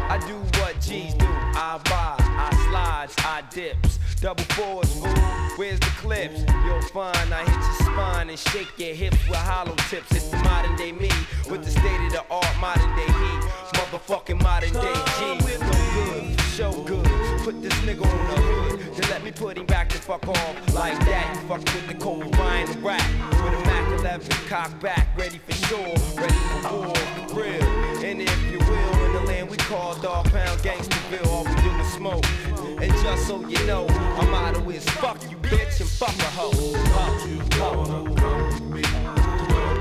I 0.09 0.17
do 0.27 0.35
what 0.59 0.79
G's 0.81 1.13
do. 1.13 1.25
I 1.27 1.79
buy, 1.85 2.15
I 2.19 2.67
slides, 2.69 3.15
I 3.19 3.43
dips. 3.51 3.99
Double 4.21 4.43
fours, 4.55 4.91
fool. 4.93 5.07
Where's 5.55 5.79
the 5.79 5.91
clips? 5.97 6.43
You'll 6.65 6.81
find 6.81 7.33
I 7.33 7.43
hit 7.45 7.53
your 7.53 7.93
spine 7.93 8.29
and 8.29 8.39
shake 8.39 8.77
your 8.77 8.93
hips 8.93 9.17
with 9.27 9.37
hollow 9.37 9.75
tips. 9.89 10.11
It's 10.11 10.29
the 10.29 10.37
modern 10.37 10.75
day 10.75 10.91
me 10.91 11.09
with 11.49 11.63
the 11.63 11.71
state 11.71 12.01
of 12.07 12.11
the 12.11 12.23
art 12.29 12.57
modern 12.59 12.95
day 12.95 13.05
heat. 13.05 13.41
Motherfucking 13.73 14.41
modern 14.41 14.73
day 14.73 14.93
G. 15.17 15.59
No 15.69 15.77
good, 15.93 16.41
show 16.41 16.71
good. 16.83 17.05
Put 17.43 17.61
this 17.61 17.73
nigga 17.85 18.05
on 18.05 18.27
the 18.27 18.41
hood. 18.41 18.95
Then 18.95 19.09
let 19.09 19.23
me 19.23 19.31
put 19.31 19.57
him 19.57 19.65
back 19.65 19.89
the 19.89 19.97
fuck 19.97 20.27
off 20.27 20.73
like 20.73 20.99
that. 21.05 21.37
Fuck 21.47 21.59
with 21.59 21.87
the 21.87 21.93
Kobe 21.93 22.29
Bryant 22.31 22.75
rap. 22.81 23.01
With 23.43 23.68
11 24.09 24.27
cock 24.47 24.79
back, 24.81 25.07
ready 25.15 25.37
for 25.37 25.51
sure. 25.67 25.93
Ready 26.17 26.33
for 26.63 26.73
war, 26.73 26.93
real. 27.35 27.63
And 28.03 28.19
if 28.19 28.51
you 28.51 28.57
will, 28.57 29.05
in 29.05 29.13
the 29.13 29.21
land 29.27 29.51
we 29.51 29.57
call 29.57 29.93
Dogg 30.01 30.25
Pound 30.31 30.59
Gangsterville, 30.61 31.27
all 31.27 31.43
we 31.43 31.53
do 31.61 31.69
is 31.79 31.93
smoke. 31.93 32.25
And 32.81 32.91
just 33.03 33.27
so 33.27 33.47
you 33.47 33.63
know, 33.67 33.85
our 34.17 34.25
motto 34.25 34.67
is 34.71 34.83
fuck 34.89 35.21
you 35.29 35.37
bitch 35.37 35.79
and 35.79 35.87
fuck 35.87 36.09
a 36.09 36.23
hoe. 36.23 36.49
Ho, 37.59 37.83
ho. 37.83 38.07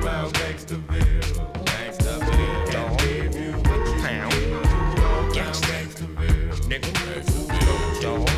around 0.04 0.34
Gangsterville, 0.34 1.64
Gangsterville. 1.64 2.70
Don't 2.70 2.98
give 2.98 3.34
you 3.34 3.52
what 3.52 3.86
you 3.86 3.94
Pound. 4.02 4.34
need. 4.34 4.50
Go 5.00 5.08
around 5.08 5.62
Gangsterville, 5.64 6.52
Nigga. 6.68 6.92
Gangsterville. 6.92 8.37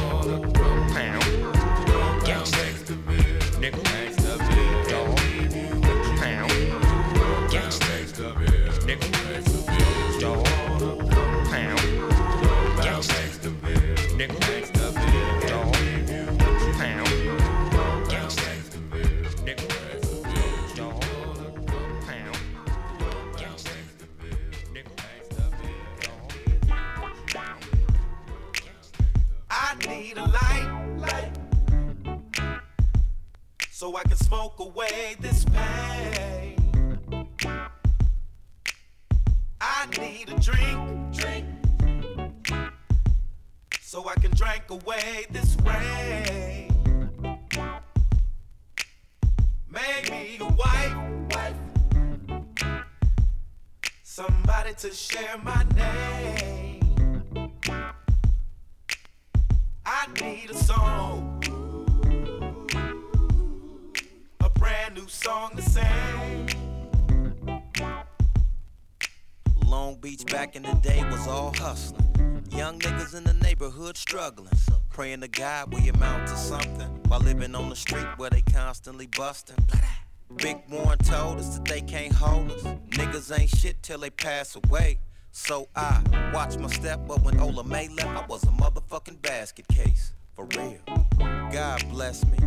Need 30.10 30.18
a 30.18 30.26
light, 30.26 30.96
light, 30.98 31.30
so 33.70 33.96
I 33.96 34.02
can 34.02 34.16
smoke 34.16 34.58
away 34.58 35.14
this 35.20 35.44
pain. 35.44 36.56
I 39.60 39.86
need 40.00 40.30
a 40.30 40.40
drink, 40.40 41.12
drink, 41.12 41.46
so 43.80 44.08
I 44.08 44.14
can 44.14 44.32
drink 44.32 44.64
away 44.70 45.26
this 45.30 45.56
rain. 45.64 46.72
Make 49.68 50.10
me 50.10 50.38
a 50.40 50.44
wife, 50.44 50.96
wife, 51.34 51.56
somebody 54.02 54.74
to 54.74 54.90
share 54.92 55.38
my 55.38 55.64
name. 55.76 56.80
I 59.92 60.06
need 60.22 60.48
a 60.50 60.54
song, 60.54 61.42
a 64.38 64.48
brand 64.50 64.94
new 64.94 65.08
song 65.08 65.56
to 65.56 65.62
sing. 65.62 66.48
Long 69.66 69.96
Beach 69.96 70.24
back 70.26 70.54
in 70.54 70.62
the 70.62 70.74
day 70.74 71.02
was 71.10 71.26
all 71.26 71.52
hustling. 71.56 72.06
Young 72.52 72.78
niggas 72.78 73.16
in 73.16 73.24
the 73.24 73.34
neighborhood 73.34 73.96
struggling. 73.96 74.52
Praying 74.90 75.22
to 75.22 75.28
God 75.28 75.74
we 75.74 75.88
amount 75.88 76.28
to 76.28 76.36
something 76.36 76.86
while 77.08 77.18
living 77.18 77.56
on 77.56 77.68
the 77.68 77.74
street 77.74 78.06
where 78.16 78.30
they 78.30 78.42
constantly 78.42 79.08
busting. 79.08 79.56
Big 80.36 80.58
Warren 80.70 80.98
told 80.98 81.40
us 81.40 81.58
that 81.58 81.64
they 81.64 81.80
can't 81.80 82.12
hold 82.12 82.52
us. 82.52 82.62
Niggas 82.90 83.36
ain't 83.36 83.50
shit 83.50 83.82
till 83.82 83.98
they 83.98 84.10
pass 84.10 84.56
away. 84.56 85.00
So 85.32 85.68
I 85.76 86.02
watch 86.34 86.56
my 86.58 86.68
step, 86.68 87.00
but 87.06 87.22
when 87.22 87.38
Ola 87.40 87.64
May 87.64 87.88
left, 87.88 88.08
I 88.08 88.26
was 88.26 88.42
a 88.44 88.48
motherfucking 88.48 89.22
basket 89.22 89.66
case. 89.68 90.12
For 90.34 90.44
real. 90.56 90.78
God 91.52 91.84
bless 91.90 92.24
me. 92.26 92.38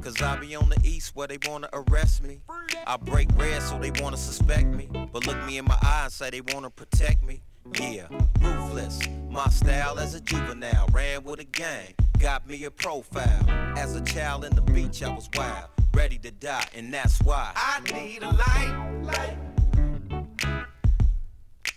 Cause 0.00 0.20
I 0.20 0.36
be 0.36 0.54
on 0.56 0.68
the 0.68 0.78
east 0.84 1.14
where 1.14 1.28
they 1.28 1.38
wanna 1.46 1.68
arrest 1.72 2.22
me. 2.24 2.40
I 2.86 2.96
break 2.96 3.28
bread 3.36 3.62
so 3.62 3.78
they 3.78 3.92
wanna 4.02 4.16
suspect 4.16 4.66
me. 4.66 4.88
But 5.12 5.26
look 5.26 5.42
me 5.44 5.58
in 5.58 5.64
my 5.64 5.78
eye 5.80 6.02
and 6.04 6.12
say 6.12 6.30
they 6.30 6.40
wanna 6.40 6.70
protect 6.70 7.22
me. 7.22 7.42
Yeah, 7.78 8.08
ruthless. 8.40 9.00
My 9.30 9.48
style 9.48 9.98
as 9.98 10.14
a 10.14 10.20
juvenile. 10.20 10.88
Ran 10.92 11.22
with 11.24 11.40
a 11.40 11.44
gang. 11.44 11.94
Got 12.18 12.48
me 12.48 12.64
a 12.64 12.70
profile. 12.70 13.48
As 13.76 13.94
a 13.94 14.00
child 14.00 14.44
in 14.44 14.54
the 14.56 14.62
beach, 14.62 15.02
I 15.02 15.14
was 15.14 15.28
wild. 15.36 15.68
Ready 15.94 16.18
to 16.18 16.30
die, 16.30 16.66
and 16.74 16.92
that's 16.92 17.20
why. 17.22 17.52
I 17.54 17.80
need 17.92 18.22
a 18.22 18.30
light, 18.30 19.02
light, 19.02 19.36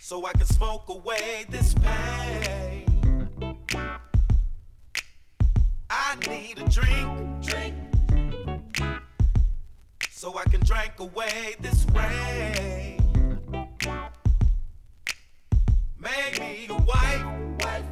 so 0.08 0.24
I 0.24 0.32
can 0.34 0.46
smoke 0.46 0.88
away 0.88 1.46
this 1.48 1.74
pain. 1.74 2.84
I 5.90 6.14
need 6.28 6.60
a 6.60 6.68
drink, 6.68 7.44
drink, 7.44 7.74
so 10.08 10.38
I 10.38 10.44
can 10.44 10.60
drink 10.60 10.92
away 11.00 11.56
this 11.58 11.84
rain. 11.92 13.02
Make 15.98 16.38
me 16.38 16.68
a 16.70 16.74
wife, 16.82 17.26
wife, 17.64 17.84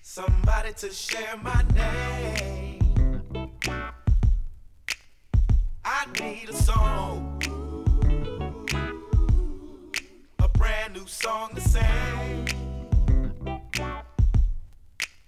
somebody 0.00 0.72
to 0.72 0.90
share 0.90 1.36
my 1.42 1.62
name. 1.74 2.80
I 5.84 6.06
need 6.18 6.48
a 6.48 6.54
song 6.54 7.35
new 10.96 11.06
song 11.06 11.54
to 11.54 11.60
sing. 11.60 12.48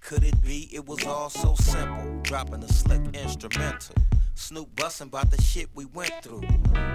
Could 0.00 0.24
it 0.24 0.40
be 0.40 0.70
it 0.72 0.86
was 0.86 1.04
all 1.04 1.28
so 1.28 1.54
simple? 1.56 2.20
Dropping 2.22 2.62
a 2.64 2.68
slick 2.68 3.02
instrumental. 3.14 3.94
Snoop 4.34 4.74
bustin' 4.76 5.08
about 5.08 5.30
the 5.30 5.42
shit 5.42 5.68
we 5.74 5.84
went 5.84 6.12
through. 6.22 6.42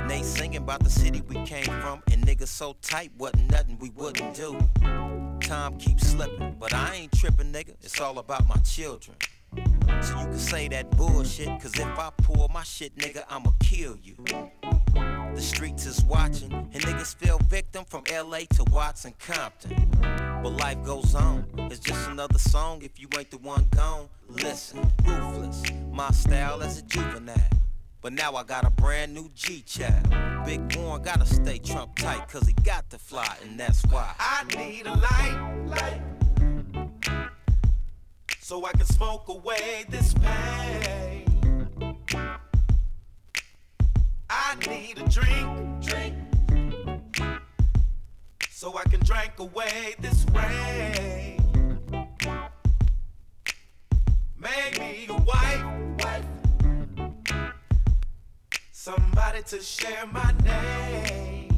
Nate 0.07 0.25
singing 0.25 0.57
about 0.57 0.83
the 0.83 0.89
city 0.89 1.21
we 1.21 1.35
came 1.45 1.65
from. 1.65 2.01
And 2.11 2.25
niggas 2.25 2.47
so 2.47 2.75
tight, 2.81 3.11
wasn't 3.15 3.51
nothing 3.51 3.77
we 3.77 3.91
wouldn't 3.91 4.33
do. 4.33 4.57
Time 5.41 5.77
keeps 5.77 6.07
slipping, 6.07 6.55
but 6.59 6.73
I 6.73 6.95
ain't 6.95 7.11
tripping, 7.11 7.51
nigga. 7.51 7.75
It's 7.81 8.01
all 8.01 8.17
about 8.17 8.47
my 8.47 8.57
children. 8.57 9.17
So 10.01 10.19
you 10.19 10.25
can 10.25 10.39
say 10.39 10.67
that 10.69 10.89
bullshit, 10.97 11.61
cause 11.61 11.75
if 11.75 11.99
I 11.99 12.09
pull 12.23 12.47
my 12.47 12.63
shit, 12.63 12.95
nigga, 12.95 13.23
I'ma 13.29 13.51
kill 13.59 13.97
you. 14.01 14.15
The 15.35 15.41
streets 15.41 15.85
is 15.85 16.03
watching, 16.03 16.53
and 16.53 16.83
niggas 16.83 17.15
fell 17.15 17.39
victim 17.49 17.85
from 17.85 18.03
LA 18.11 18.39
to 18.55 18.63
Watts 18.71 19.05
and 19.05 19.17
Compton. 19.19 19.89
But 20.01 20.49
life 20.49 20.83
goes 20.83 21.15
on, 21.15 21.45
it's 21.71 21.79
just 21.79 22.09
another 22.09 22.39
song 22.39 22.81
if 22.81 22.99
you 22.99 23.07
ain't 23.17 23.31
the 23.31 23.37
one 23.39 23.67
gone. 23.71 24.09
Listen, 24.29 24.79
ruthless, 25.03 25.63
my 25.91 26.11
style 26.11 26.61
as 26.61 26.79
a 26.79 26.83
juvenile. 26.83 27.35
But 28.01 28.13
now 28.13 28.35
I 28.35 28.43
got 28.43 28.65
a 28.65 28.69
brand 28.69 29.13
new 29.13 29.29
G 29.33 29.61
child. 29.61 30.09
Big 30.45 30.75
Warren 30.75 31.01
gotta 31.01 31.25
stay 31.25 31.57
Trump 31.57 31.95
tight, 31.95 32.27
cause 32.27 32.45
he 32.45 32.53
got 32.63 32.89
to 32.89 32.99
fly, 32.99 33.37
and 33.43 33.59
that's 33.59 33.81
why 33.85 34.13
I 34.19 34.43
need 34.55 34.85
a 34.85 34.93
light, 34.93 35.65
light 35.65 36.01
so 38.43 38.65
I 38.65 38.71
can 38.73 38.85
smoke 38.85 39.29
away 39.29 39.85
this 39.89 40.13
pain. 40.13 41.25
I 44.45 44.55
need 44.67 44.97
a 44.99 45.07
drink, 45.09 45.81
drink, 45.81 46.15
so 48.49 48.77
I 48.77 48.83
can 48.83 48.99
drink 48.99 49.31
away 49.39 49.95
this 49.99 50.25
rain. 50.31 51.39
Make 54.37 54.79
me 54.79 55.07
a 55.09 55.13
wife, 55.13 55.65
wife, 56.03 56.25
somebody 58.71 59.41
to 59.43 59.61
share 59.61 60.05
my 60.07 60.33
name. 60.43 61.49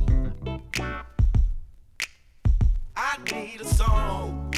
I 2.95 3.17
need 3.33 3.61
a 3.61 3.65
song. 3.65 4.53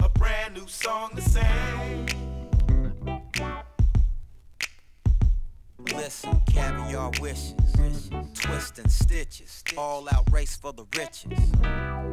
a 0.00 0.08
brand 0.10 0.54
new 0.54 0.68
song 0.68 1.10
to 1.16 1.22
sing. 1.22 2.13
Listen, 5.92 6.40
caviar 6.46 7.10
wishes, 7.20 7.54
twisting 8.34 8.88
stitches, 8.88 9.62
all 9.76 10.08
out 10.08 10.30
race 10.32 10.56
for 10.56 10.72
the 10.72 10.84
riches. 10.96 11.38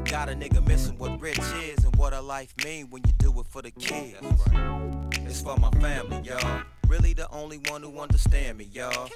Got 0.09 0.29
a 0.29 0.33
nigga 0.33 0.65
missing 0.67 0.97
what 0.97 1.19
rich 1.21 1.39
is 1.63 1.83
and 1.85 1.95
what 1.95 2.13
a 2.13 2.21
life 2.21 2.53
mean 2.65 2.89
when 2.89 3.01
you 3.05 3.13
do 3.13 3.39
it 3.39 3.45
for 3.49 3.61
the 3.61 3.71
kids. 3.71 4.17
It's 5.25 5.41
for 5.41 5.57
my 5.57 5.71
family, 5.79 6.21
y'all. 6.23 6.63
Really 6.87 7.13
the 7.13 7.29
only 7.31 7.59
one 7.69 7.81
who 7.81 7.97
understand 7.99 8.57
me, 8.57 8.65
y'all. 8.65 9.09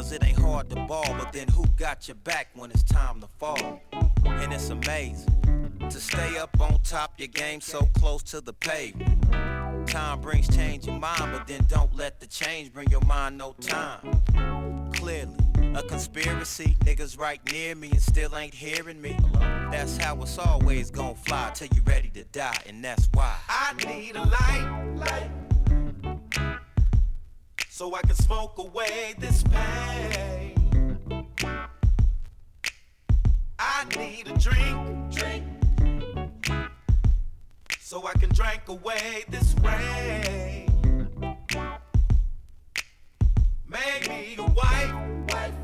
Cause 0.00 0.12
it 0.12 0.24
ain't 0.24 0.38
hard 0.38 0.70
to 0.70 0.76
ball, 0.86 1.14
but 1.18 1.30
then 1.30 1.46
who 1.48 1.66
got 1.76 2.08
your 2.08 2.14
back 2.14 2.48
when 2.54 2.70
it's 2.70 2.82
time 2.82 3.20
to 3.20 3.26
fall? 3.38 3.82
And 4.24 4.50
it's 4.50 4.70
amazing 4.70 5.28
to 5.90 6.00
stay 6.00 6.38
up 6.38 6.58
on 6.58 6.80
top 6.82 7.12
your 7.18 7.28
game 7.28 7.60
so 7.60 7.86
close 7.98 8.22
to 8.22 8.40
the 8.40 8.54
pavement. 8.54 9.30
Time 9.86 10.22
brings 10.22 10.48
change 10.56 10.88
in 10.88 10.98
mind, 10.98 11.32
but 11.32 11.46
then 11.46 11.60
don't 11.68 11.94
let 11.94 12.18
the 12.18 12.26
change 12.26 12.72
bring 12.72 12.88
your 12.88 13.02
mind 13.02 13.36
no 13.36 13.54
time. 13.60 14.90
Clearly, 14.94 15.36
a 15.74 15.82
conspiracy, 15.82 16.78
niggas 16.80 17.18
right 17.18 17.40
near 17.52 17.74
me 17.74 17.90
and 17.90 18.00
still 18.00 18.34
ain't 18.38 18.54
hearing 18.54 19.02
me. 19.02 19.18
That's 19.70 19.98
how 19.98 20.22
it's 20.22 20.38
always 20.38 20.90
gonna 20.90 21.14
fly 21.14 21.50
till 21.52 21.68
you 21.74 21.82
ready 21.82 22.08
to 22.14 22.24
die, 22.24 22.56
and 22.66 22.82
that's 22.82 23.06
why 23.12 23.36
I 23.50 23.74
need 23.84 24.16
a 24.16 24.22
light, 24.22 24.94
light, 24.96 25.30
so 27.80 27.94
I 27.94 28.02
can 28.02 28.14
smoke 28.14 28.58
away 28.58 29.14
this 29.18 29.42
pain. 29.42 30.86
I 33.58 33.86
need 33.96 34.28
a 34.28 34.36
drink, 34.36 35.10
drink 35.10 35.44
so 37.78 38.06
I 38.06 38.12
can 38.18 38.28
drink 38.34 38.68
away 38.68 39.24
this 39.30 39.54
rain. 39.64 40.68
Make 43.66 44.10
me 44.10 44.36
a 44.36 44.42
wife, 44.42 44.94
wife, 45.30 45.54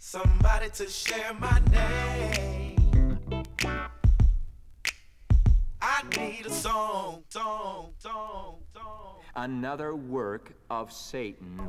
somebody 0.00 0.70
to 0.70 0.88
share 0.88 1.34
my 1.34 1.60
name. 1.70 3.06
I 5.80 6.02
need 6.18 6.46
a 6.46 6.50
song, 6.50 7.22
song, 7.28 7.92
song, 8.00 8.56
song. 8.74 9.07
Another 9.40 9.94
work 9.94 10.52
of 10.68 10.92
Satan. 10.92 11.60